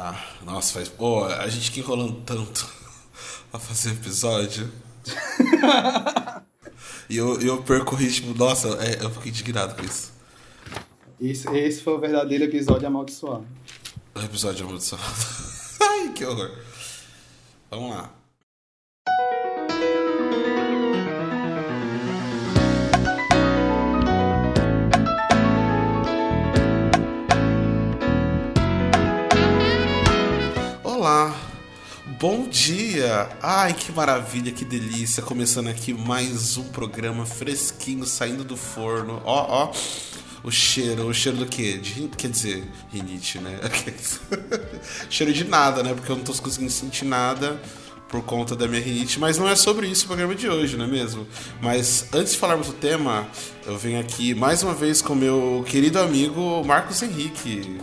[0.00, 0.18] Tá.
[0.46, 0.88] Nossa, faz.
[0.88, 2.66] Pô, a gente que enrolando tanto
[3.52, 4.72] pra fazer episódio.
[7.10, 8.34] e eu, eu perco o ritmo.
[8.34, 10.10] Nossa, é, eu fico indignado com isso.
[11.20, 13.46] Esse, esse foi o verdadeiro episódio amaldiçoado.
[14.14, 15.04] O episódio amaldiçoado.
[15.82, 16.50] Ai, que horror.
[17.70, 18.10] Vamos lá.
[32.20, 33.30] Bom dia!
[33.42, 35.22] Ai, que maravilha, que delícia!
[35.22, 39.22] Começando aqui mais um programa fresquinho, saindo do forno.
[39.24, 39.72] Ó, ó,
[40.44, 41.78] o cheiro, o cheiro do quê?
[41.78, 43.58] De, quer dizer, rinite, né?
[45.08, 45.94] cheiro de nada, né?
[45.94, 47.58] Porque eu não tô conseguindo sentir nada
[48.06, 50.84] por conta da minha rinite, mas não é sobre isso o programa de hoje, não
[50.84, 51.26] é mesmo?
[51.62, 53.26] Mas antes de falarmos do tema,
[53.64, 57.80] eu venho aqui mais uma vez com meu querido amigo Marcos Henrique.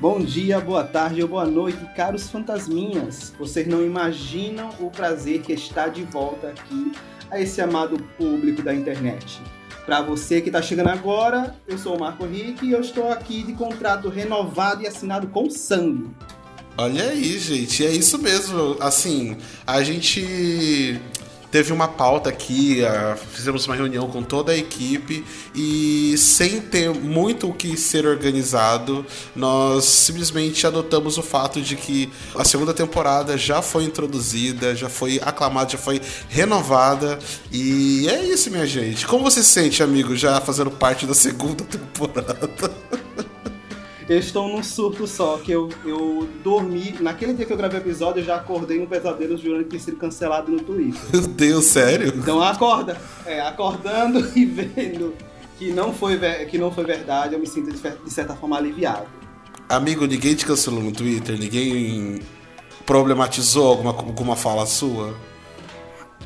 [0.00, 3.34] Bom dia, boa tarde ou boa noite, caros fantasminhas.
[3.36, 6.92] Vocês não imaginam o prazer que está de volta aqui
[7.28, 9.40] a esse amado público da internet.
[9.84, 13.42] Para você que está chegando agora, eu sou o Marco Henrique e eu estou aqui
[13.42, 16.08] de contrato renovado e assinado com sangue.
[16.76, 18.76] Olha aí, gente, é isso mesmo.
[18.78, 21.00] Assim, a gente
[21.50, 22.82] teve uma pauta aqui,
[23.32, 25.24] fizemos uma reunião com toda a equipe
[25.54, 32.10] e sem ter muito o que ser organizado, nós simplesmente adotamos o fato de que
[32.34, 37.18] a segunda temporada já foi introduzida, já foi aclamada, já foi renovada
[37.50, 39.06] e é isso, minha gente.
[39.06, 42.48] Como você se sente, amigo, já fazendo parte da segunda temporada?
[44.08, 46.94] Eu estou num surto só, que eu, eu dormi.
[46.98, 49.80] Naquele dia que eu gravei o episódio, eu já acordei num pesadelo jurando que tinha
[49.80, 51.00] sido cancelado no Twitter.
[51.12, 52.14] Meu Deus, sério?
[52.16, 52.98] Então acorda.
[53.26, 55.14] É, acordando e vendo
[55.58, 59.06] que não foi, que não foi verdade, eu me sinto de certa forma aliviado.
[59.68, 61.38] Amigo, ninguém te cancelou no Twitter?
[61.38, 62.20] Ninguém
[62.86, 65.14] problematizou alguma, alguma fala sua?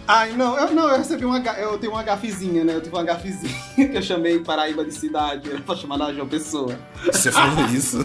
[0.07, 1.39] Ai, não, eu, não, eu recebi uma.
[1.39, 2.75] Eu tenho uma gafezinha, né?
[2.75, 3.55] Eu tive uma gafezinha
[3.89, 6.79] que eu chamei Paraíba de cidade, era pra chamar da João Pessoa.
[7.05, 8.05] Você falou isso?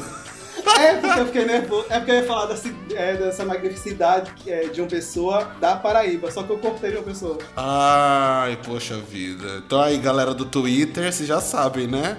[0.79, 1.85] É, porque eu fiquei nervoso.
[1.89, 5.75] É porque eu ia falar dessa, é, dessa magnificidade que é de uma pessoa da
[5.75, 7.37] Paraíba, só que eu cortei de uma pessoa.
[7.55, 9.63] Ai, poxa vida.
[9.65, 12.17] Então aí, galera do Twitter, vocês já sabem, né?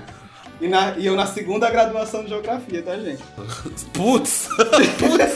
[0.60, 3.22] E, na, e eu na segunda graduação de geografia, tá, gente?
[3.92, 4.48] Putz!
[4.98, 5.34] Putz!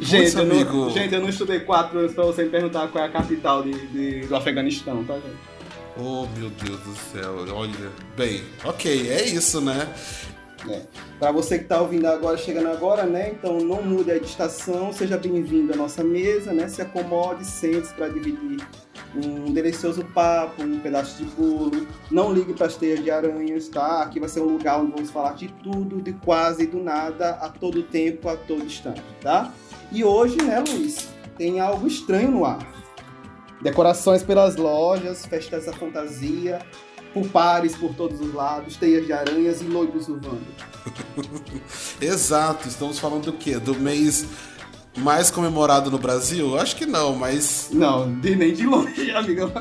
[0.00, 3.08] Gente, eu não, gente, eu não estudei quatro anos pra você me perguntar qual é
[3.08, 5.60] a capital de, de do Afeganistão, tá, gente?
[5.98, 7.44] Oh, meu Deus do céu.
[7.54, 7.90] Olha.
[8.16, 9.88] Bem, ok, é isso, né?
[10.68, 10.82] É.
[11.18, 13.30] Para você que está ouvindo agora, chegando agora, né?
[13.30, 16.68] Então não mude de estação, seja bem-vindo à nossa mesa, né?
[16.68, 18.58] Se acomode, sente-se para dividir
[19.14, 21.86] um delicioso papo, um pedaço de bolo.
[22.10, 24.02] Não ligue para as teias de aranhas, tá?
[24.02, 27.48] Aqui vai ser um lugar onde vamos falar de tudo, de quase, do nada, a
[27.48, 29.52] todo tempo, a todo instante, tá?
[29.92, 32.58] E hoje, né, Luiz, tem algo estranho no ar.
[33.62, 36.60] Decorações pelas lojas, festas da fantasia,
[37.12, 40.46] pulpares por todos os lados, teias de aranhas e loibos urbando.
[42.00, 43.58] Exato, estamos falando do quê?
[43.58, 44.26] Do mês
[44.96, 46.58] mais comemorado no Brasil?
[46.58, 47.68] Acho que não, mas.
[47.72, 49.52] Não, de, nem de longe, amigo.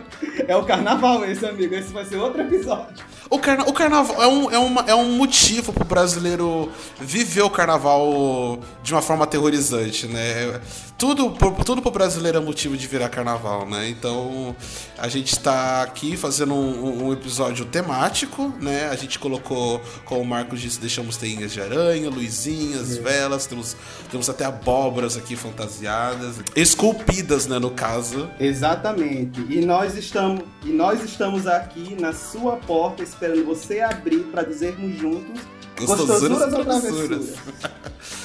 [0.47, 1.73] É o carnaval esse, amigo.
[1.73, 3.05] Esse vai ser outro episódio.
[3.29, 7.49] O, carna o carnaval é um, é, uma, é um motivo pro brasileiro viver o
[7.49, 10.59] carnaval de uma forma aterrorizante, né?
[10.99, 11.31] Tudo,
[11.63, 13.87] tudo pro brasileiro é motivo de virar carnaval, né?
[13.87, 14.53] Então
[14.97, 18.89] a gente está aqui fazendo um, um, episódio temático, né?
[18.89, 23.01] A gente colocou, como o Marcos disse, deixamos teinhas de aranha, luzinhas, é.
[23.01, 23.77] velas, temos,
[24.11, 28.29] temos até abóboras aqui fantasiadas, esculpidas, né, no caso.
[28.37, 29.39] Exatamente.
[29.49, 34.99] E nós estamos, e nós estamos aqui na sua porta esperando você abrir para dizermos
[34.99, 35.39] juntos
[35.77, 37.35] gostosuras, gostosuras ou travessuras.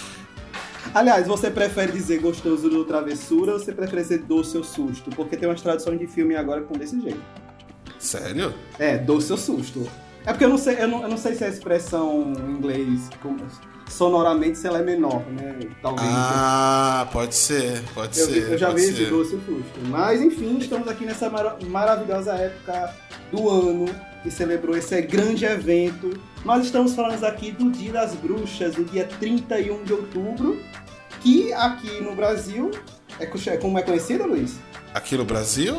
[0.95, 5.11] Aliás, você prefere dizer gostoso do travessura ou você prefere dizer doce ou susto?
[5.11, 7.21] Porque tem umas traduções de filme agora com desse jeito.
[7.99, 8.55] Sério?
[8.79, 9.91] É, doce ou susto.
[10.25, 13.11] É porque eu não sei, eu não, eu não sei se a expressão em inglês
[13.89, 15.59] sonoramente se ela é menor, né?
[15.81, 16.09] Talvez.
[16.11, 18.53] Ah, pode ser, pode eu, ser.
[18.53, 19.81] Eu já vejo doce susto.
[19.89, 22.95] Mas enfim, estamos aqui nessa mar maravilhosa época
[23.31, 23.87] do ano
[24.23, 26.19] que celebrou esse grande evento.
[26.45, 30.61] Nós estamos falando aqui do Dia das Bruxas, do dia 31 de outubro,
[31.21, 32.71] que aqui no Brasil
[33.19, 34.57] é como é conhecido, Luiz?
[34.93, 35.75] Aqui no Brasil?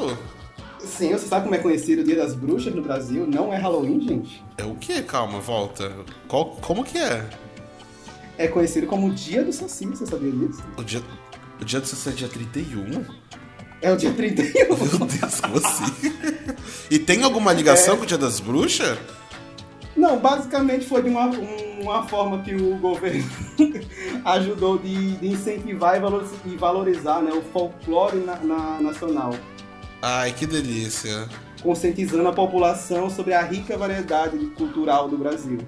[0.80, 3.26] Sim, você sabe como é conhecido o Dia das Bruxas no Brasil?
[3.28, 4.44] Não é Halloween, gente?
[4.58, 5.02] É o que?
[5.02, 5.92] Calma, volta.
[6.28, 7.28] Qual, como que é?
[8.38, 10.64] É conhecido como o Dia do Saci, você sabia disso?
[10.78, 11.02] O dia,
[11.62, 13.06] o dia do Saci é dia 31?
[13.82, 14.68] É o dia 31.
[14.68, 16.14] Meu Deus, como assim?
[16.90, 17.98] e tem alguma ligação é...
[17.98, 18.98] com o Dia das Bruxas?
[19.96, 23.24] Não, basicamente foi de uma, um uma forma que o governo
[24.26, 29.34] ajudou de, de incentivar e valorizar né, o folclore na, na, nacional.
[30.02, 31.28] Ai, que delícia!
[31.62, 35.60] Conscientizando a população sobre a rica variedade cultural do Brasil.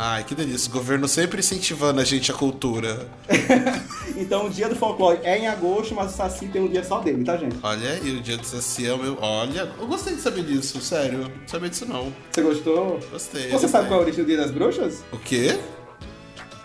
[0.00, 0.70] Ai, que delícia.
[0.70, 3.08] O governo sempre incentivando a gente a cultura.
[4.16, 7.00] então o dia do folclore é em agosto, mas o Saci tem um dia só
[7.00, 7.56] dele, tá, gente?
[7.60, 9.18] Olha aí, o dia do Saci é o meu.
[9.20, 11.22] Olha, eu gostei de saber disso, sério.
[11.22, 12.12] Não sabia disso não.
[12.30, 13.00] Você gostou?
[13.10, 13.42] Gostei.
[13.42, 13.68] Você gostei.
[13.70, 15.02] sabe qual é a origem do dia das bruxas?
[15.10, 15.58] O quê?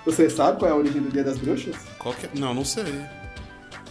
[0.06, 1.76] Você sabe qual é a origem do dia das bruxas?
[1.98, 2.30] Qual que é?
[2.36, 3.02] Não, não sei.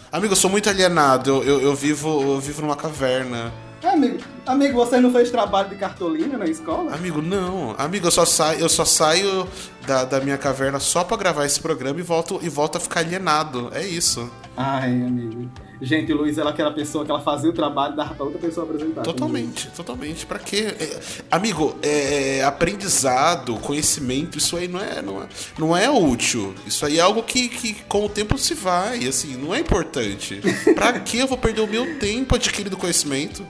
[0.09, 1.29] Amigo, eu sou muito alienado.
[1.29, 3.51] Eu, eu, eu vivo, eu vivo numa caverna.
[3.83, 6.95] É, amigo, amigo, você não fez trabalho de cartolina na escola?
[6.95, 7.75] Amigo, não.
[7.77, 9.45] Amigo, eu só saio, eu só saio
[9.85, 13.01] da, da minha caverna só pra gravar esse programa e volto, e volto a ficar
[13.01, 13.69] alienado.
[13.73, 14.31] É isso.
[14.55, 15.49] Ai, amigo.
[15.81, 18.39] Gente, Luiz, ela é aquela pessoa que ela fazia o trabalho e dava pra outra
[18.39, 19.01] pessoa apresentar.
[19.01, 20.25] Totalmente, totalmente.
[20.25, 20.73] Pra quê?
[20.79, 20.99] É,
[21.29, 25.27] amigo, é, aprendizado, conhecimento, isso aí não é, não é,
[25.59, 26.55] não é útil.
[26.65, 30.39] Isso aí é algo que, que com o tempo se vai, assim, não é importante.
[30.73, 33.45] pra que eu vou perder o meu tempo adquirindo conhecimento?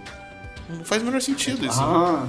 [0.70, 1.80] Não faz o menor sentido isso.
[1.82, 2.28] Ah.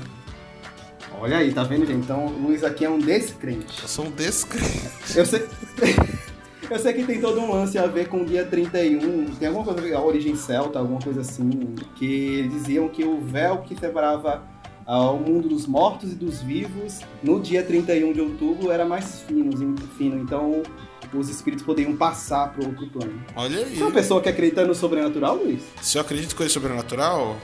[1.21, 2.05] Olha aí, tá vendo, gente?
[2.05, 3.83] Então o Luiz aqui é um descrente.
[3.83, 4.91] Eu sou um descrente.
[5.15, 5.47] Eu sei.
[6.71, 9.75] Eu sei que tem todo um lance a ver com o dia 31, tem alguma
[9.75, 14.43] coisa, a origem celta, alguma coisa assim, que diziam que o véu que separava
[14.87, 19.21] ah, o mundo dos mortos e dos vivos no dia 31 de outubro era mais
[19.21, 20.63] fino, fino então
[21.13, 23.23] os espíritos poderiam passar para outro plano.
[23.37, 23.77] Olha aí.
[23.77, 25.63] Você é uma pessoa que acredita no sobrenatural, Luiz?
[25.81, 27.37] Se eu acredito em coisa sobrenatural,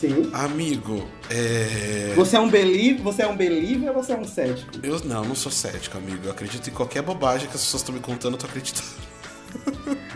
[0.00, 0.30] Sim.
[0.32, 2.14] Amigo, é.
[2.16, 4.70] Você é um believer, você é um believer ou você é um cético?
[4.82, 6.20] Eu não, não sou cético, amigo.
[6.24, 8.88] Eu acredito em qualquer bobagem que as pessoas estão me contando, eu tô acreditando.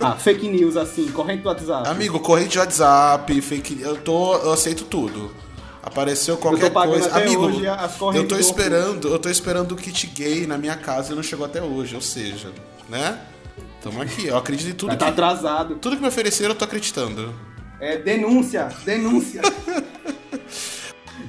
[0.01, 1.89] Ah, fake news assim, corrente do WhatsApp.
[1.89, 4.37] Amigo, corrente de WhatsApp, fake eu tô.
[4.37, 5.35] Eu aceito tudo.
[5.83, 7.15] Apareceu qualquer coisa.
[7.15, 7.51] Amigo,
[8.15, 11.45] eu tô esperando, eu tô esperando o kit gay na minha casa e não chegou
[11.45, 12.51] até hoje, ou seja,
[12.89, 13.19] né?
[13.83, 14.97] Tamo aqui, eu acredito em tudo.
[14.97, 15.75] Tá atrasado.
[15.75, 17.35] Tudo que me ofereceram, eu tô acreditando.
[17.85, 19.43] É denúncia, denúncia.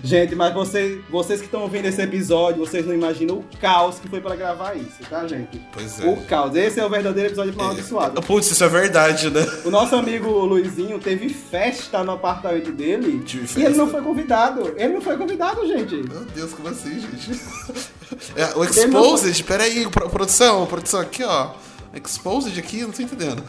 [0.02, 4.08] gente, mas você, vocês que estão ouvindo esse episódio, vocês não imaginam o caos que
[4.08, 5.62] foi para gravar isso, tá, gente?
[5.74, 6.08] Pois é.
[6.08, 6.56] O caos.
[6.56, 8.20] Esse é o verdadeiro episódio de Amaldiçoado.
[8.20, 8.24] É.
[8.24, 9.42] Putz, isso é verdade, né?
[9.66, 13.22] O nosso amigo Luizinho teve festa no apartamento dele
[13.58, 14.74] e ele não foi convidado.
[14.78, 15.96] Ele não foi convidado, gente.
[15.96, 17.32] Meu Deus, como assim, gente?
[18.36, 21.50] É, o Exposed, peraí, produção, produção, aqui, ó.
[21.96, 23.44] Exposed aqui, não tô entendendo.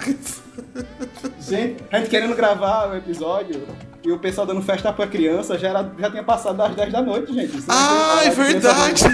[1.40, 3.66] Gente, a gente querendo gravar o episódio
[4.04, 7.02] e o pessoal dando festa pra criança já, era, já tinha passado das 10 da
[7.02, 7.58] noite, gente.
[7.58, 9.04] Isso ah, é verdade!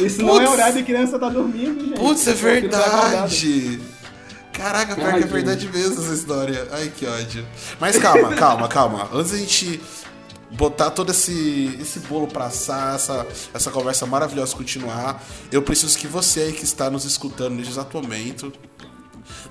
[0.00, 1.98] Isso não é horário de criança tá dormindo, gente.
[1.98, 3.80] Putz, é verdade!
[4.52, 6.66] Caraca, pior que é verdade mesmo essa história.
[6.72, 7.46] Ai, que ódio.
[7.78, 9.08] Mas calma, calma, calma.
[9.12, 9.80] Antes a gente
[10.56, 15.22] botar todo esse, esse bolo pra assar, essa, essa conversa maravilhosa continuar,
[15.52, 18.52] eu preciso que você aí que está nos escutando nesse exato momento,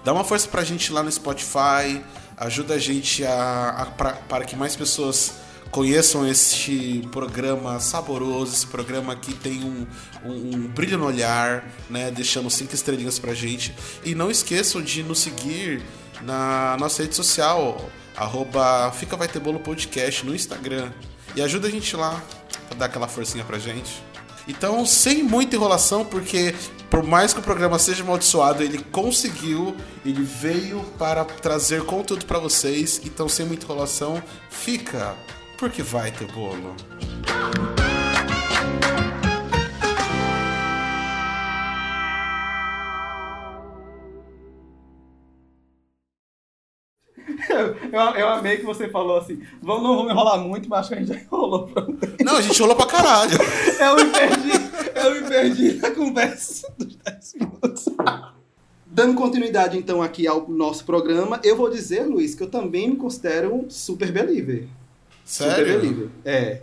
[0.03, 2.01] dá uma força pra gente lá no Spotify,
[2.37, 5.33] ajuda a gente a, a pra, para que mais pessoas
[5.71, 9.85] conheçam este programa saboroso, esse programa que tem um,
[10.23, 12.09] um, um, brilho no olhar, né?
[12.11, 13.75] Deixando cinco estrelinhas pra gente.
[14.03, 15.83] E não esqueçam de nos seguir
[16.21, 20.91] na nossa rede social, arroba Fica Vai Ter Bolo Podcast no Instagram.
[21.35, 22.21] E ajuda a gente lá
[22.71, 24.01] a dar aquela forcinha pra gente.
[24.47, 26.53] Então, sem muita enrolação, porque
[26.89, 32.39] por mais que o programa seja amaldiçoado, ele conseguiu, ele veio para trazer conteúdo para
[32.39, 33.01] vocês.
[33.03, 35.15] Então, sem muita enrolação, fica,
[35.57, 36.75] porque vai ter bolo.
[47.92, 49.42] Eu, eu amei que você falou assim.
[49.62, 51.98] Vamos, não vamos enrolar muito, mas acho que a gente já enrolou pronto.
[52.24, 53.38] Não, a gente enrolou pra caralho.
[53.80, 54.51] Eu me perdi,
[54.96, 57.86] eu me perdi na conversa dos 10 minutos.
[58.86, 62.96] Dando continuidade então aqui ao nosso programa, eu vou dizer, Luiz, que eu também me
[62.96, 64.68] considero um super believer.
[65.25, 65.54] Sério?
[65.54, 66.10] Super believer.
[66.24, 66.62] É.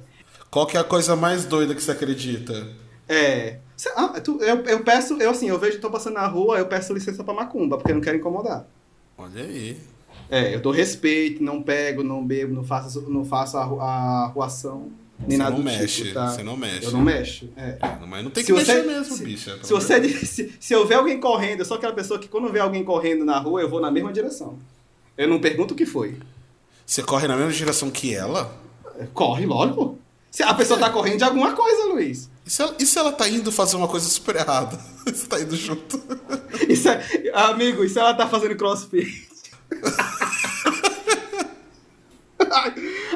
[0.51, 2.69] Qual que é a coisa mais doida que você acredita?
[3.09, 3.59] É.
[3.95, 6.95] Ah, tu, eu, eu peço, eu assim, eu vejo, tô passando na rua, eu peço
[6.95, 8.67] licença pra macumba, porque eu não quero incomodar.
[9.19, 9.79] Olha aí.
[10.31, 14.91] É, eu dou respeito, não pego, não bebo, não faço, não faço a, a arruação.
[15.21, 16.29] Nem você nada não do mexe, tipo, tá?
[16.29, 16.85] Você não mexe.
[16.85, 17.49] Eu não mexo.
[17.57, 17.79] É.
[18.09, 19.59] Mas não tem que se mexer você, mesmo, se, bicha.
[19.63, 22.61] Se, você, se, se eu ver alguém correndo, eu sou aquela pessoa que quando vê
[22.61, 24.59] alguém correndo na rua, eu vou na mesma direção.
[25.17, 26.17] Eu não pergunto o que foi.
[26.85, 28.53] Você corre na mesma direção que ela?
[29.15, 29.99] Corre, lógico.
[30.31, 32.31] Se a pessoa tá correndo de alguma coisa, Luiz.
[32.45, 34.81] E se ela, e se ela tá indo fazer uma coisa super errada?
[35.05, 36.03] Você tá indo junto.
[36.69, 37.03] Isso é,
[37.35, 39.32] amigo, e se ela tá fazendo crossfit?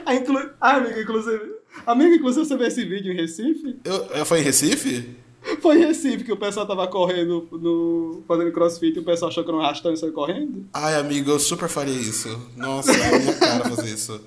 [0.07, 0.39] Ah, inclu...
[0.61, 1.57] ah, amigo, inclusive.
[1.87, 3.77] Amigo, inclusive você viu esse vídeo em Recife?
[3.85, 5.17] Eu, eu foi em Recife?
[5.61, 9.45] Foi em Recife que o pessoal tava correndo, no, fazendo crossfit e o pessoal achou
[9.45, 10.67] que era um arrastão e saiu correndo?
[10.73, 12.29] Ai, amigo, eu super faria isso.
[12.57, 14.21] Nossa, é minha cara fazer isso.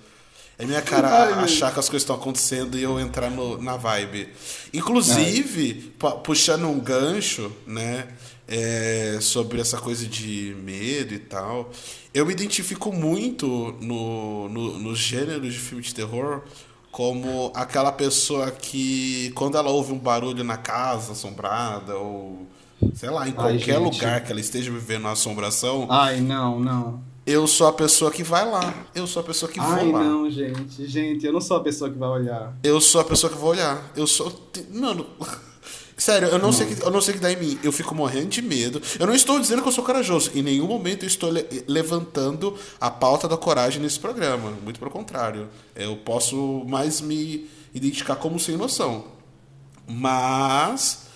[0.58, 3.78] É minha cara Ai, achar que as coisas estão acontecendo e eu entrar no, na
[3.78, 4.28] vibe.
[4.74, 5.94] Inclusive,
[6.24, 8.10] puxando um gancho, né?
[8.52, 11.70] É, sobre essa coisa de medo e tal.
[12.12, 13.46] Eu me identifico muito
[13.80, 16.42] no, no, no gênero de filme de terror
[16.92, 22.48] como aquela pessoa que, quando ela ouve um barulho na casa assombrada, ou
[22.94, 25.88] sei lá, em qualquer Ai, lugar que ela esteja vivendo uma assombração.
[25.90, 27.02] Ai, não, não.
[27.26, 28.74] Eu sou a pessoa que vai lá.
[28.96, 30.04] Eu sou a pessoa que Ai, vou lá.
[30.04, 30.88] não, gente.
[30.88, 32.58] Gente, eu não sou a pessoa que vai olhar.
[32.64, 33.92] Eu sou a pessoa que vou olhar.
[33.96, 34.50] Eu sou.
[34.72, 35.06] Mano.
[36.00, 37.60] Sério, eu não, Sei que, eu não sei que dá em mim.
[37.62, 38.82] Eu fico morrendo de medo.
[38.98, 40.32] Eu não estou dizendo que eu sou corajoso.
[40.34, 44.52] Em nenhum momento eu estou le levantando a pauta da coragem nesse programa.
[44.64, 45.50] Muito pelo contrário.
[45.76, 49.08] Eu posso mais me identificar como sem noção.
[49.86, 51.08] Mas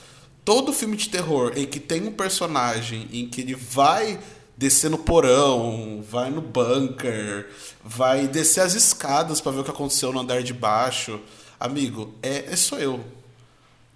[0.43, 4.19] todo filme de terror em que tem um personagem em que ele vai
[4.57, 7.49] descer no porão, vai no bunker,
[7.81, 11.21] vai descer as escadas para ver o que aconteceu no andar de baixo.
[11.57, 13.22] Amigo, é, é sou eu.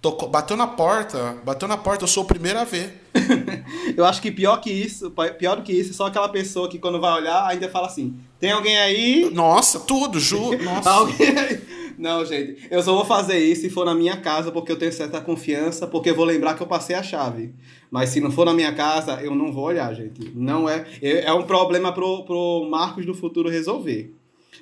[0.00, 3.02] Tocou, bateu na porta, bateu na porta, eu sou o primeiro a ver.
[3.96, 6.78] eu acho que pior que isso, pior do que isso, é só aquela pessoa que
[6.78, 9.28] quando vai olhar ainda fala assim: tem alguém aí?
[9.32, 10.56] Nossa, tudo, ju.
[10.62, 10.88] Nossa.
[10.88, 11.60] alguém aí?
[11.98, 14.92] Não, gente, eu só vou fazer isso se for na minha casa, porque eu tenho
[14.92, 17.52] certa confiança, porque eu vou lembrar que eu passei a chave.
[17.90, 20.30] Mas se não for na minha casa, eu não vou olhar, gente.
[20.32, 20.86] Não é.
[21.02, 24.14] É um problema pro, pro Marcos do futuro resolver.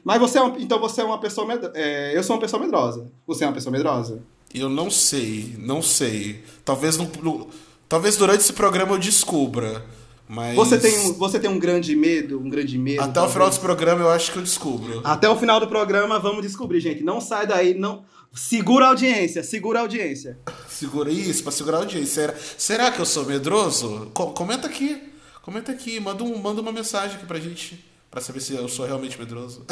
[0.02, 1.71] Mas você é um, então você é uma pessoa med...
[1.75, 3.12] é, eu sou uma pessoa medrosa.
[3.26, 4.23] Você é uma pessoa medrosa?
[4.55, 6.43] Eu não sei, não sei.
[6.65, 7.49] Talvez no, no,
[7.88, 9.85] talvez durante esse programa eu descubra.
[10.29, 10.57] Mas...
[10.57, 13.03] Você tem, um, você tem um grande medo, um grande medo.
[13.03, 13.31] Até talvez.
[13.31, 15.00] o final desse programa eu acho que eu descubro.
[15.05, 17.05] Até o final do programa vamos descobrir, gente.
[17.05, 18.05] Não sai daí, não.
[18.35, 20.38] Segura a audiência, segura a audiência.
[20.69, 22.07] Segura isso, pra segurar a audiência.
[22.07, 24.11] Será, será que eu sou medroso?
[24.12, 25.00] Co comenta aqui.
[25.43, 27.83] Comenta aqui, manda, um, manda uma mensagem aqui pra gente.
[28.16, 29.66] Pra saber se eu sou realmente medroso.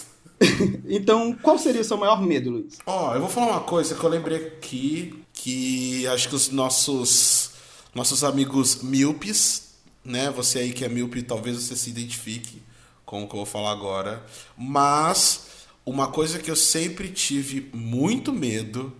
[0.88, 2.78] então, qual seria o seu maior medo, Luiz?
[2.86, 6.48] Ó, oh, eu vou falar uma coisa que eu lembrei aqui, que acho que os
[6.48, 7.50] nossos,
[7.94, 10.30] nossos amigos míopes, né?
[10.30, 12.62] Você aí que é míope, talvez você se identifique
[13.04, 14.24] com o que eu vou falar agora.
[14.56, 18.96] Mas uma coisa que eu sempre tive muito medo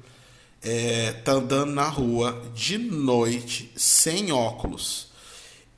[0.61, 5.09] é tá andando na rua de noite sem óculos.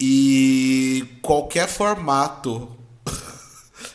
[0.00, 2.81] E qualquer formato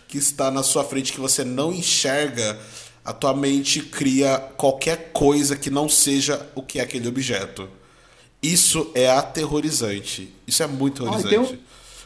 [0.07, 2.57] que está na sua frente que você não enxerga,
[3.03, 7.69] a tua mente cria qualquer coisa que não seja o que é aquele objeto.
[8.41, 10.33] Isso é aterrorizante.
[10.45, 11.35] Isso é muito aterrorizante.
[11.35, 11.59] Ah, tem, um,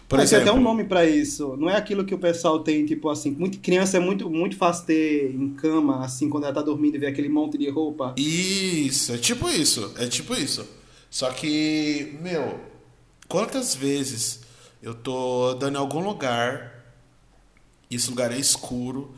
[0.07, 1.55] Por ah, exemplo, tem até um nome para isso.
[1.57, 4.85] Não é aquilo que o pessoal tem, tipo assim, muito criança é muito, muito fácil
[4.85, 8.13] ter em cama, assim, quando ela tá dormindo e vê aquele monte de roupa.
[8.17, 9.93] Isso, é tipo isso.
[9.97, 10.67] É tipo isso.
[11.09, 12.59] Só que, meu,
[13.27, 14.41] quantas vezes
[14.81, 16.80] eu tô andando em algum lugar
[17.95, 19.13] esse lugar é escuro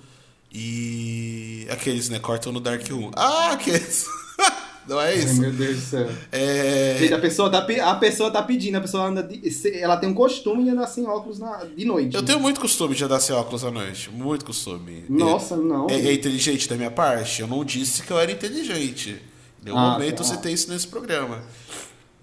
[0.53, 3.12] e aqueles, né, cortam no Dark Room.
[3.15, 4.06] Ah, aqueles.
[4.88, 5.30] Não é isso?
[5.30, 6.10] Ai, meu Deus do céu.
[6.32, 6.98] É...
[7.00, 9.24] Gente, a pessoa, tá, a pessoa tá pedindo, a pessoa anda.
[9.24, 9.42] De,
[9.80, 12.15] ela tem um costume de andar sem óculos na, de noite.
[12.15, 14.10] Eu tenho muito costume de andar sem óculos à noite.
[14.12, 15.06] Muito costume.
[15.08, 15.89] Nossa, é, não.
[15.89, 17.42] É, é, inteligente da minha parte?
[17.42, 19.22] Eu não disse que eu era inteligente.
[19.62, 20.22] Em nenhum ah, momento tá.
[20.22, 21.44] eu citei isso nesse programa.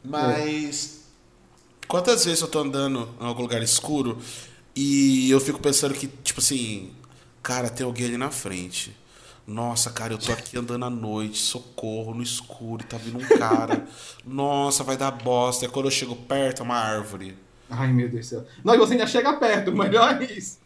[0.04, 0.96] Mas.
[0.96, 1.00] É.
[1.88, 4.18] Quantas vezes eu tô andando em algum lugar escuro
[4.82, 6.90] e eu fico pensando que, tipo assim,
[7.42, 8.96] cara, tem alguém ali na frente.
[9.46, 13.38] Nossa, cara, eu tô aqui andando à noite, socorro, no escuro, e tá vindo um
[13.38, 13.86] cara.
[14.24, 15.66] Nossa, vai dar bosta.
[15.66, 17.36] E quando eu chego perto, é uma árvore.
[17.68, 18.46] Ai, meu Deus do céu.
[18.64, 20.58] Não, e você ainda chega perto, melhor é isso.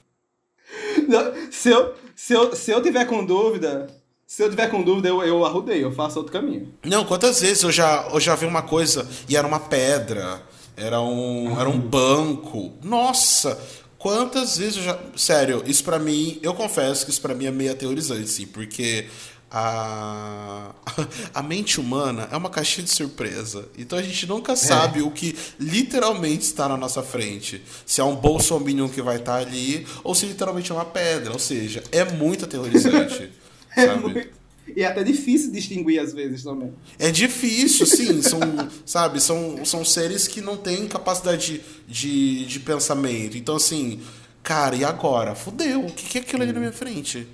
[1.51, 3.89] Se eu, se, eu, se eu tiver com dúvida,
[4.25, 6.73] se eu tiver com dúvida, eu, eu arrudei, eu faço outro caminho.
[6.85, 10.41] Não, quantas vezes eu já, eu já vi uma coisa e era uma pedra,
[10.77, 12.73] era um, era um banco.
[12.83, 13.59] Nossa,
[14.05, 14.99] Quantas vezes eu já.
[15.17, 19.07] Sério, isso para mim, eu confesso que isso para mim é meio aterrorizante, sim, porque
[19.51, 20.75] a,
[21.33, 23.67] a mente humana é uma caixinha de surpresa.
[23.79, 24.57] Então a gente nunca é.
[24.57, 27.63] sabe o que literalmente está na nossa frente.
[27.87, 31.33] Se é um bolsominion que vai estar ali, ou se literalmente é uma pedra.
[31.33, 33.33] Ou seja, é muito aterrorizante.
[33.75, 34.03] é sabe?
[34.03, 34.29] Muito...
[34.77, 36.73] E é até difícil distinguir às vezes também.
[36.99, 38.23] É difícil, sim.
[38.23, 38.41] São,
[38.87, 43.37] sabe, são, são seres que não têm capacidade de, de, de pensamento.
[43.37, 44.01] Então, assim,
[44.43, 45.35] cara, e agora?
[45.35, 47.27] Fudeu, o que, que é aquilo ali na minha frente?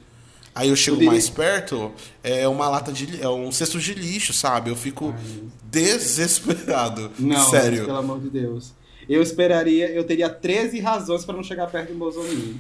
[0.55, 1.93] Aí eu chego mais perto,
[2.25, 3.23] é uma lata de.
[3.23, 4.71] É um cesto de lixo, sabe?
[4.71, 5.43] Eu fico Ai.
[5.71, 7.11] desesperado.
[7.19, 7.87] Não, sério.
[7.87, 8.73] pelo amor de Deus.
[9.09, 12.55] Eu esperaria, eu teria 13 razões para não chegar perto do Bolsonaro.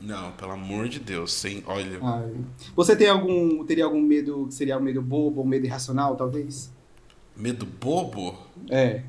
[0.00, 1.62] Não, pelo amor de Deus, sem.
[1.66, 1.98] Olha.
[2.02, 2.32] Ai.
[2.76, 6.70] Você tem algum, teria algum medo que seria um medo bobo, um medo irracional, talvez?
[7.36, 8.36] Medo bobo?
[8.70, 9.02] É.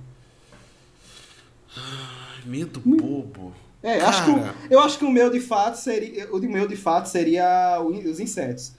[1.75, 3.53] Ai, medo bobo.
[3.81, 6.33] É, acho que eu acho que o meu de fato seria.
[6.33, 8.73] O de meu de fato seria os insetos.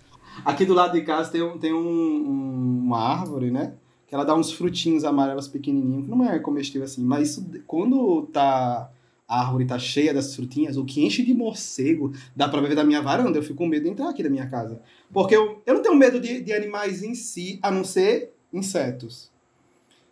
[0.45, 3.75] Aqui do lado de casa tem, um- tem um- uma árvore, né?
[4.07, 8.23] Que ela dá uns frutinhos amarelos pequenininhos, que não é comestível assim, mas isso, quando
[8.33, 8.91] tá.
[9.31, 12.83] A árvore tá cheia dessas frutinhas, o que enche de morcego, dá pra ver da
[12.83, 13.39] minha varanda.
[13.39, 14.81] Eu fico com medo de entrar aqui da minha casa.
[15.13, 19.31] Porque eu, eu não tenho medo de, de animais em si, a não ser insetos.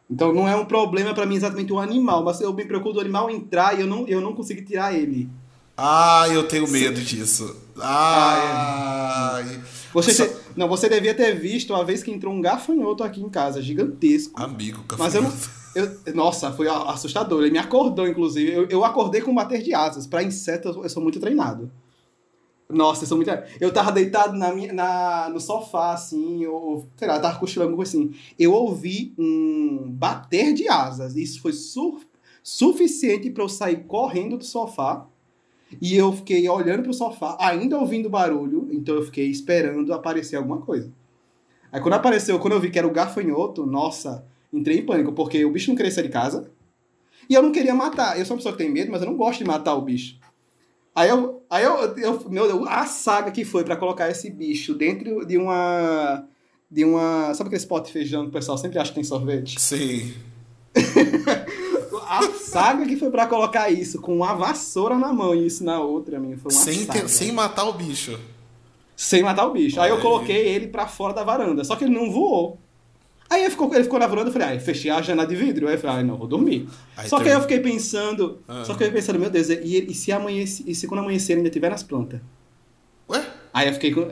[0.09, 3.01] Então não é um problema pra mim exatamente o animal, mas eu me preocupo do
[3.01, 5.29] animal entrar e eu não, eu não consigo tirar ele.
[5.77, 7.57] Ah, eu tenho medo disso.
[7.81, 9.61] Ai.
[9.93, 13.21] Você Só- te- Não, você devia ter visto a vez que entrou um gafanhoto aqui
[13.23, 14.41] em casa, gigantesco.
[14.43, 15.33] Amigo, Mas eu não.
[15.75, 17.43] eu- nossa, foi assustador.
[17.43, 18.53] Ele me acordou, inclusive.
[18.53, 20.07] Eu, eu acordei com bater de asas.
[20.07, 21.71] Pra inseto, eu, eu sou muito treinado.
[22.69, 23.31] Nossa, eu sou muito.
[23.61, 28.13] Eu tava deitado na minha, na, no sofá, assim, eu, sei lá, tava cochilando assim.
[28.39, 31.17] Eu ouvi um bater de asas.
[31.17, 32.01] Isso foi su-
[32.43, 35.07] suficiente pra eu sair correndo do sofá.
[35.81, 38.69] E eu fiquei olhando pro sofá, ainda ouvindo barulho.
[38.71, 40.91] Então eu fiquei esperando aparecer alguma coisa.
[41.71, 45.45] Aí quando apareceu, quando eu vi que era o gafanhoto, nossa, entrei em pânico, porque
[45.45, 46.51] o bicho não queria sair de casa.
[47.29, 48.19] E eu não queria matar.
[48.19, 50.19] Eu sou uma pessoa que tem medo, mas eu não gosto de matar o bicho.
[50.95, 51.43] Aí eu.
[51.51, 55.37] Aí eu, eu meu Deus, a saga que foi pra colocar esse bicho dentro de
[55.37, 56.27] uma.
[56.71, 57.35] De uma.
[57.35, 59.61] Sabe aquele pote de feijão que o pessoal sempre acha que tem sorvete?
[59.61, 60.15] Sim.
[62.49, 66.17] Saga que foi pra colocar isso com uma vassoura na mão e isso na outra,
[66.17, 66.41] amigo.
[66.41, 67.01] Foi uma Sem, saga.
[67.01, 68.19] ter- sem matar o bicho.
[68.97, 69.81] Sem matar o bicho.
[69.81, 72.59] Aí eu Olha coloquei ele pra fora da varanda, só que ele não voou.
[73.31, 75.69] Aí ele ficou, ele ficou na varanda, eu falei, ai, fechei a janela de vidro.
[75.69, 76.67] Aí eu falei, ai, não, vou dormir.
[76.97, 78.65] Aí só que tem- aí eu fiquei pensando, Ah.
[78.65, 81.33] só que eu fiquei pensando, meu Deus, e, e se amanhece, e se quando amanhecer
[81.35, 82.21] ele ainda tiver nas plantas?
[83.09, 83.23] Ué?
[83.53, 84.09] Aí eu fiquei com.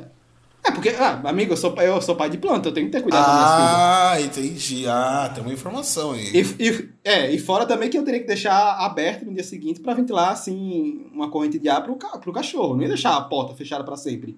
[0.67, 3.03] É, porque, ah, amigo, eu sou, eu sou pai de planta, eu tenho que ter
[3.03, 3.73] cuidado das minhas filhas.
[3.79, 4.87] Ah, entendi.
[4.89, 6.31] Ah, tem uma informação aí.
[6.35, 9.81] E, e- é, e fora também que eu teria que deixar aberto no dia seguinte
[9.81, 12.75] pra ventilar, assim, uma corrente de ar pro, pro cachorro.
[12.75, 14.37] Não ia deixar a porta fechada pra sempre.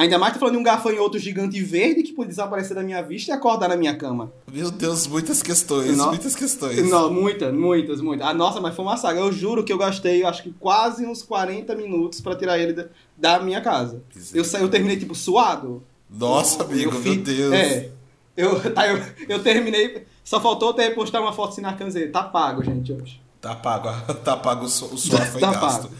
[0.00, 3.32] Ainda mais tô falando de um gafanhoto gigante verde que pode desaparecer da minha vista
[3.32, 4.32] e acordar na minha cama.
[4.52, 6.06] Meu Deus, muitas questões, Não.
[6.10, 6.88] muitas questões.
[6.88, 8.24] Não, muitas, muitas, muitas.
[8.28, 9.18] Ah, nossa, mas foi uma saga.
[9.18, 12.86] Eu juro que eu gastei, acho que quase uns 40 minutos pra tirar ele da,
[13.16, 14.00] da minha casa.
[14.32, 15.82] Eu, eu terminei, tipo, suado.
[16.08, 17.52] Nossa, Eu- amigo, eu meu Deus.
[17.52, 17.90] É.
[18.36, 20.06] Eu, tá, eu, eu terminei.
[20.22, 22.12] Só faltou ter postar uma foto assim na camiseta.
[22.12, 23.20] Tá pago, gente, hoje.
[23.40, 23.88] Tá pago,
[24.22, 25.88] tá pago o su- o suor foi Tá gasto.
[25.88, 25.94] pago.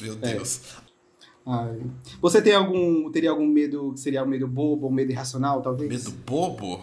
[0.00, 0.40] Meu É.
[1.46, 1.82] Ai.
[2.20, 3.10] Você tem algum.
[3.10, 5.90] Teria algum medo que seria um medo bobo, um medo irracional, talvez?
[5.90, 6.82] Medo bobo?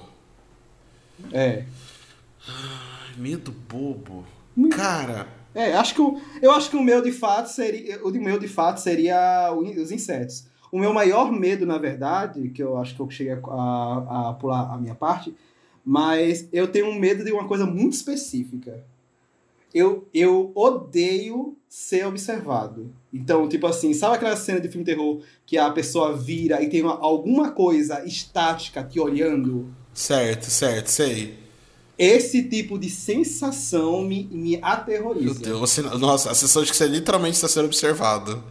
[1.32, 1.66] É.
[2.48, 4.24] Ai, medo bobo.
[4.58, 4.70] Hum.
[4.70, 8.02] Cara, É, acho que o, eu acho que o meu de fato seria.
[8.06, 10.46] O meu de fato seria os insetos.
[10.72, 14.74] O meu maior medo, na verdade, que eu acho que eu cheguei a- a pular
[14.74, 15.36] a minha parte,
[15.84, 18.82] mas eu tenho um medo de uma coisa muito específica.
[19.74, 22.94] Eu, eu odeio ser observado.
[23.14, 26.82] Então, tipo assim, sabe aquela cena de filme terror que a pessoa vira e tem
[26.82, 29.74] uma- alguma coisa estática te olhando?
[29.94, 31.38] certo, certo, sei.
[31.98, 35.26] Esse tipo de sensação me, me aterroriza.
[35.26, 38.44] Meu Deus, você, nossa, a sensação de que você literalmente está sendo observado.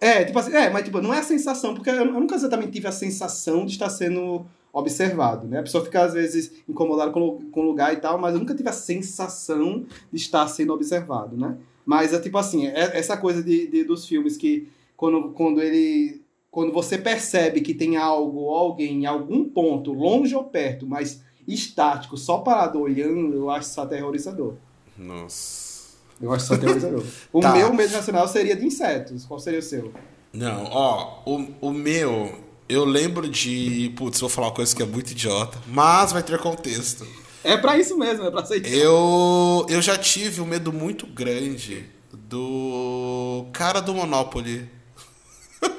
[0.00, 2.72] É, tipo assim, é, mas tipo, não é a sensação, porque eu, eu nunca exatamente
[2.72, 5.60] tive a sensação de estar sendo observado, né?
[5.60, 8.54] A pessoa fica, às vezes, incomodada com, com o lugar e tal, mas eu nunca
[8.54, 11.56] tive a sensação de estar sendo observado, né?
[11.86, 16.22] Mas é tipo assim, é, essa coisa de, de- dos filmes que quando, quando ele.
[16.50, 21.20] Quando você percebe que tem algo ou alguém em algum ponto, longe ou perto, mas
[21.48, 24.54] estático, só parado olhando, eu acho isso aterrorizador.
[24.96, 25.94] Nossa.
[26.20, 27.04] Eu acho isso aterrorizador.
[27.32, 27.52] O Tá.
[27.56, 29.24] meu medo nacional seria de insetos.
[29.24, 29.92] Qual seria o seu?
[30.32, 32.32] Não, ó, o, o meu,
[32.68, 33.92] eu lembro de.
[33.96, 37.06] Putz, vou falar uma coisa que é muito idiota, mas vai ter contexto.
[37.42, 41.84] É pra isso mesmo, é pra ser Eu, eu já tive um medo muito grande
[42.12, 44.68] do cara do Monopoly.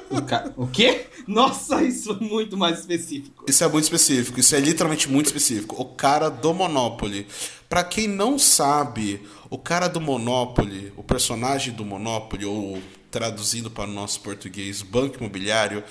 [0.10, 0.52] O, ca...
[0.56, 1.08] o quê?
[1.28, 3.46] Nossa, isso é muito mais específico.
[3.48, 5.82] Isso é muito específico, isso é literalmente muito específico.
[5.82, 7.28] O cara do Monopoly.
[7.68, 13.90] Pra quem não sabe, o cara do Monopoly, o personagem do Monopoly, ou traduzindo para
[13.90, 15.84] o nosso português, Banco Imobiliário,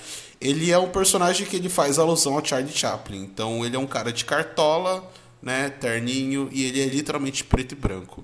[0.45, 3.21] ele é um personagem que ele faz alusão ao Charlie Chaplin.
[3.23, 7.75] Então ele é um cara de cartola, né, terninho, e ele é literalmente preto e
[7.75, 8.23] branco.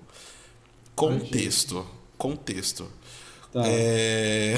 [0.96, 1.86] Contexto.
[2.18, 2.88] Contexto.
[3.52, 3.64] Tá.
[3.66, 4.56] É...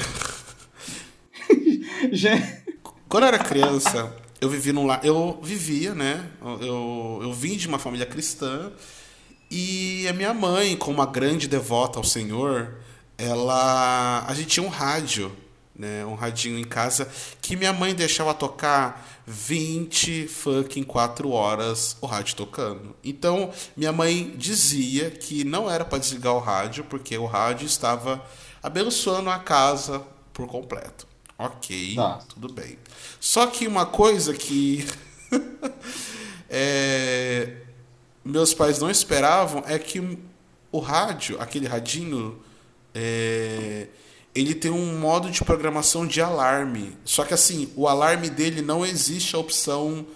[3.08, 5.00] Quando eu era criança, eu vivi num lar.
[5.04, 6.28] Eu vivia, né?
[6.60, 8.72] Eu, eu vim de uma família cristã.
[9.50, 12.74] E a minha mãe, como uma grande devota ao Senhor,
[13.16, 14.24] ela.
[14.26, 15.34] A gente tinha um rádio
[15.76, 17.08] né, um radinho em casa
[17.40, 22.94] que minha mãe deixava tocar 20 fucking 4 horas o rádio tocando.
[23.02, 28.24] Então, minha mãe dizia que não era para desligar o rádio porque o rádio estava
[28.62, 31.06] abençoando a casa por completo.
[31.36, 32.20] OK, tá.
[32.28, 32.78] tudo bem.
[33.18, 34.86] Só que uma coisa que
[36.48, 37.56] é,
[38.24, 40.18] meus pais não esperavam é que
[40.70, 42.40] o rádio, aquele radinho
[42.94, 43.88] é,
[44.34, 46.96] ele tem um modo de programação de alarme.
[47.04, 50.06] Só que assim, o alarme dele não existe a opção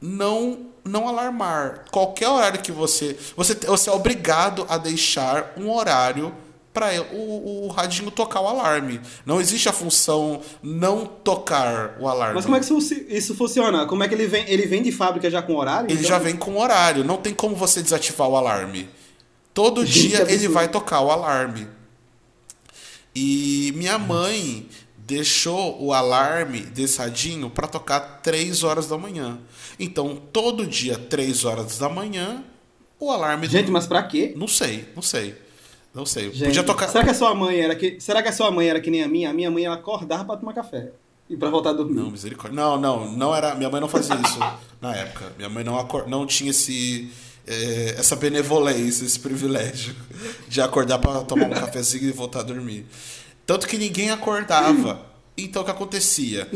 [0.00, 1.86] não não alarmar.
[1.90, 6.34] Qualquer horário que você você você é obrigado a deixar um horário
[6.74, 9.00] para o, o radinho tocar o alarme.
[9.24, 12.34] Não existe a função não tocar o alarme.
[12.34, 13.86] Mas como é que isso, funciona?
[13.86, 14.44] Como é que ele vem?
[14.48, 15.86] Ele vem de fábrica já com horário?
[15.86, 16.08] Ele então?
[16.08, 17.04] já vem com horário.
[17.04, 18.90] Não tem como você desativar o alarme.
[19.54, 21.68] Todo Gente, dia ele vai tocar o alarme.
[23.14, 24.66] E minha mãe
[24.98, 29.38] deixou o alarme desse radinho para tocar 3 horas da manhã.
[29.78, 32.42] Então, todo dia, 3 horas da manhã,
[32.98, 33.46] o alarme.
[33.46, 33.72] Gente, do...
[33.72, 34.32] mas para quê?
[34.36, 35.34] Não sei, não sei.
[35.94, 36.32] Não sei.
[36.32, 36.88] Gente, Podia tocar.
[36.88, 38.00] Será que a sua mãe era que.
[38.00, 39.30] Será que a sua mãe era que nem a minha?
[39.30, 40.90] A minha mãe ela acordava para tomar café.
[41.30, 41.94] E pra voltar a dormir.
[41.94, 42.54] Não, misericórdia.
[42.54, 43.54] Não, não, não era.
[43.54, 44.38] Minha mãe não fazia isso
[44.82, 45.32] na época.
[45.36, 46.08] Minha mãe não, acor...
[46.08, 47.10] não tinha esse
[47.46, 49.94] é, essa benevolência, esse privilégio
[50.48, 52.86] de acordar para tomar um cafezinho e voltar a dormir.
[53.46, 55.14] Tanto que ninguém acordava.
[55.36, 56.48] Então o que acontecia?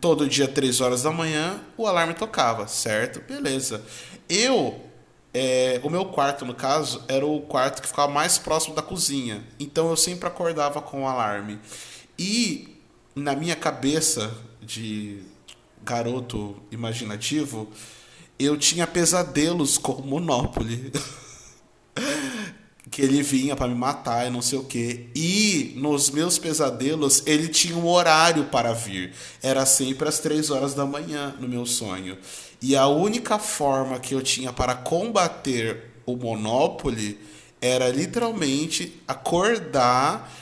[0.00, 3.20] Todo dia, três horas da manhã, o alarme tocava, certo?
[3.20, 3.82] Beleza.
[4.28, 4.80] Eu,
[5.32, 9.44] é, o meu quarto, no caso, era o quarto que ficava mais próximo da cozinha.
[9.60, 11.58] Então eu sempre acordava com o alarme.
[12.18, 12.76] E
[13.14, 15.22] na minha cabeça de
[15.84, 17.70] garoto imaginativo,
[18.38, 20.92] eu tinha pesadelos com o Monopoly.
[22.90, 25.10] que ele vinha para me matar e não sei o que.
[25.14, 29.12] E nos meus pesadelos ele tinha um horário para vir.
[29.42, 32.16] Era sempre às três horas da manhã no meu sonho.
[32.62, 37.18] E a única forma que eu tinha para combater o Monopoly
[37.60, 40.32] era literalmente acordar,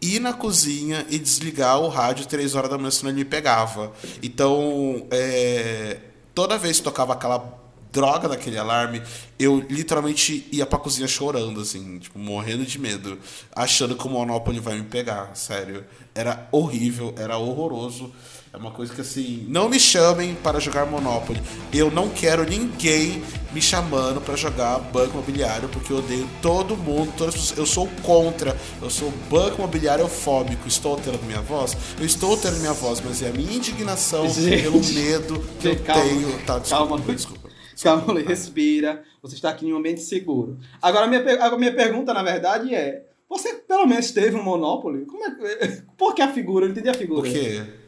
[0.00, 3.92] ir na cozinha e desligar o rádio três horas da manhã, senão ele me pegava.
[4.22, 5.98] Então, é,
[6.34, 7.60] toda vez que tocava aquela
[7.92, 9.02] droga daquele alarme,
[9.38, 13.18] eu literalmente ia pra cozinha chorando, assim, tipo, morrendo de medo,
[13.54, 15.84] achando que o Monopoly vai me pegar, sério.
[16.14, 18.10] Era horrível, era horroroso.
[18.52, 21.40] É uma coisa que assim, não me chamem para jogar Monopoly.
[21.72, 27.10] Eu não quero ninguém me chamando para jogar banco imobiliário, porque eu odeio todo mundo,
[27.16, 27.58] todas pessoas.
[27.58, 30.68] Eu sou contra, eu sou banco imobiliário fóbico.
[30.68, 31.74] Estou alterando minha voz?
[31.98, 35.80] Eu estou alterando minha voz, mas é a minha indignação Gente, pelo medo que eu
[35.80, 36.44] calma, tenho.
[36.44, 37.48] Tá, desculpa, calma, desculpa.
[37.82, 39.02] Calma, respira.
[39.22, 40.58] Você está aqui em um ambiente seguro.
[40.82, 45.06] Agora, a minha, a minha pergunta, na verdade, é: você pelo menos teve um Monopoly?
[45.06, 46.66] Como é, por que a figura?
[46.66, 47.22] Eu entendi a figura.
[47.22, 47.80] Por quê?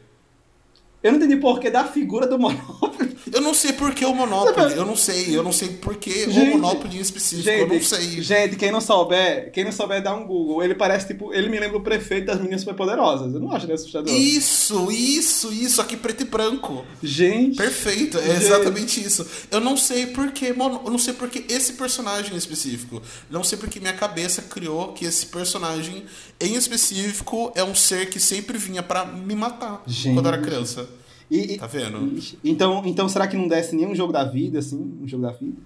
[1.05, 3.15] Eu não entendi porquê da figura do Monopoly.
[3.31, 4.75] Eu não sei por que o Monopoly.
[4.75, 5.37] Eu não sei.
[5.37, 7.43] Eu não sei por que o Monopoly em específico.
[7.43, 8.21] Gente, eu não sei.
[8.23, 10.63] Gente, quem não souber, quem não souber, dá um Google.
[10.63, 11.31] Ele parece tipo.
[11.31, 13.31] Ele me lembra o prefeito das meninas superpoderosas.
[13.35, 14.11] Eu não acho ele assustador.
[14.11, 15.79] Isso, isso, isso.
[15.79, 16.83] Aqui preto e branco.
[17.03, 17.57] Gente.
[17.57, 18.17] Perfeito.
[18.17, 19.27] É exatamente isso.
[19.51, 20.47] Eu não sei por que.
[20.47, 22.99] Eu não sei por que esse personagem em específico.
[23.29, 26.03] Não sei porque minha cabeça criou que esse personagem
[26.41, 30.15] em específico é um ser que sempre vinha para me matar Gente.
[30.15, 30.94] quando eu era criança.
[31.29, 32.17] E, tá vendo?
[32.17, 34.97] E, então, então, será que não desce nenhum jogo da vida, assim?
[35.01, 35.57] Um jogo da vida?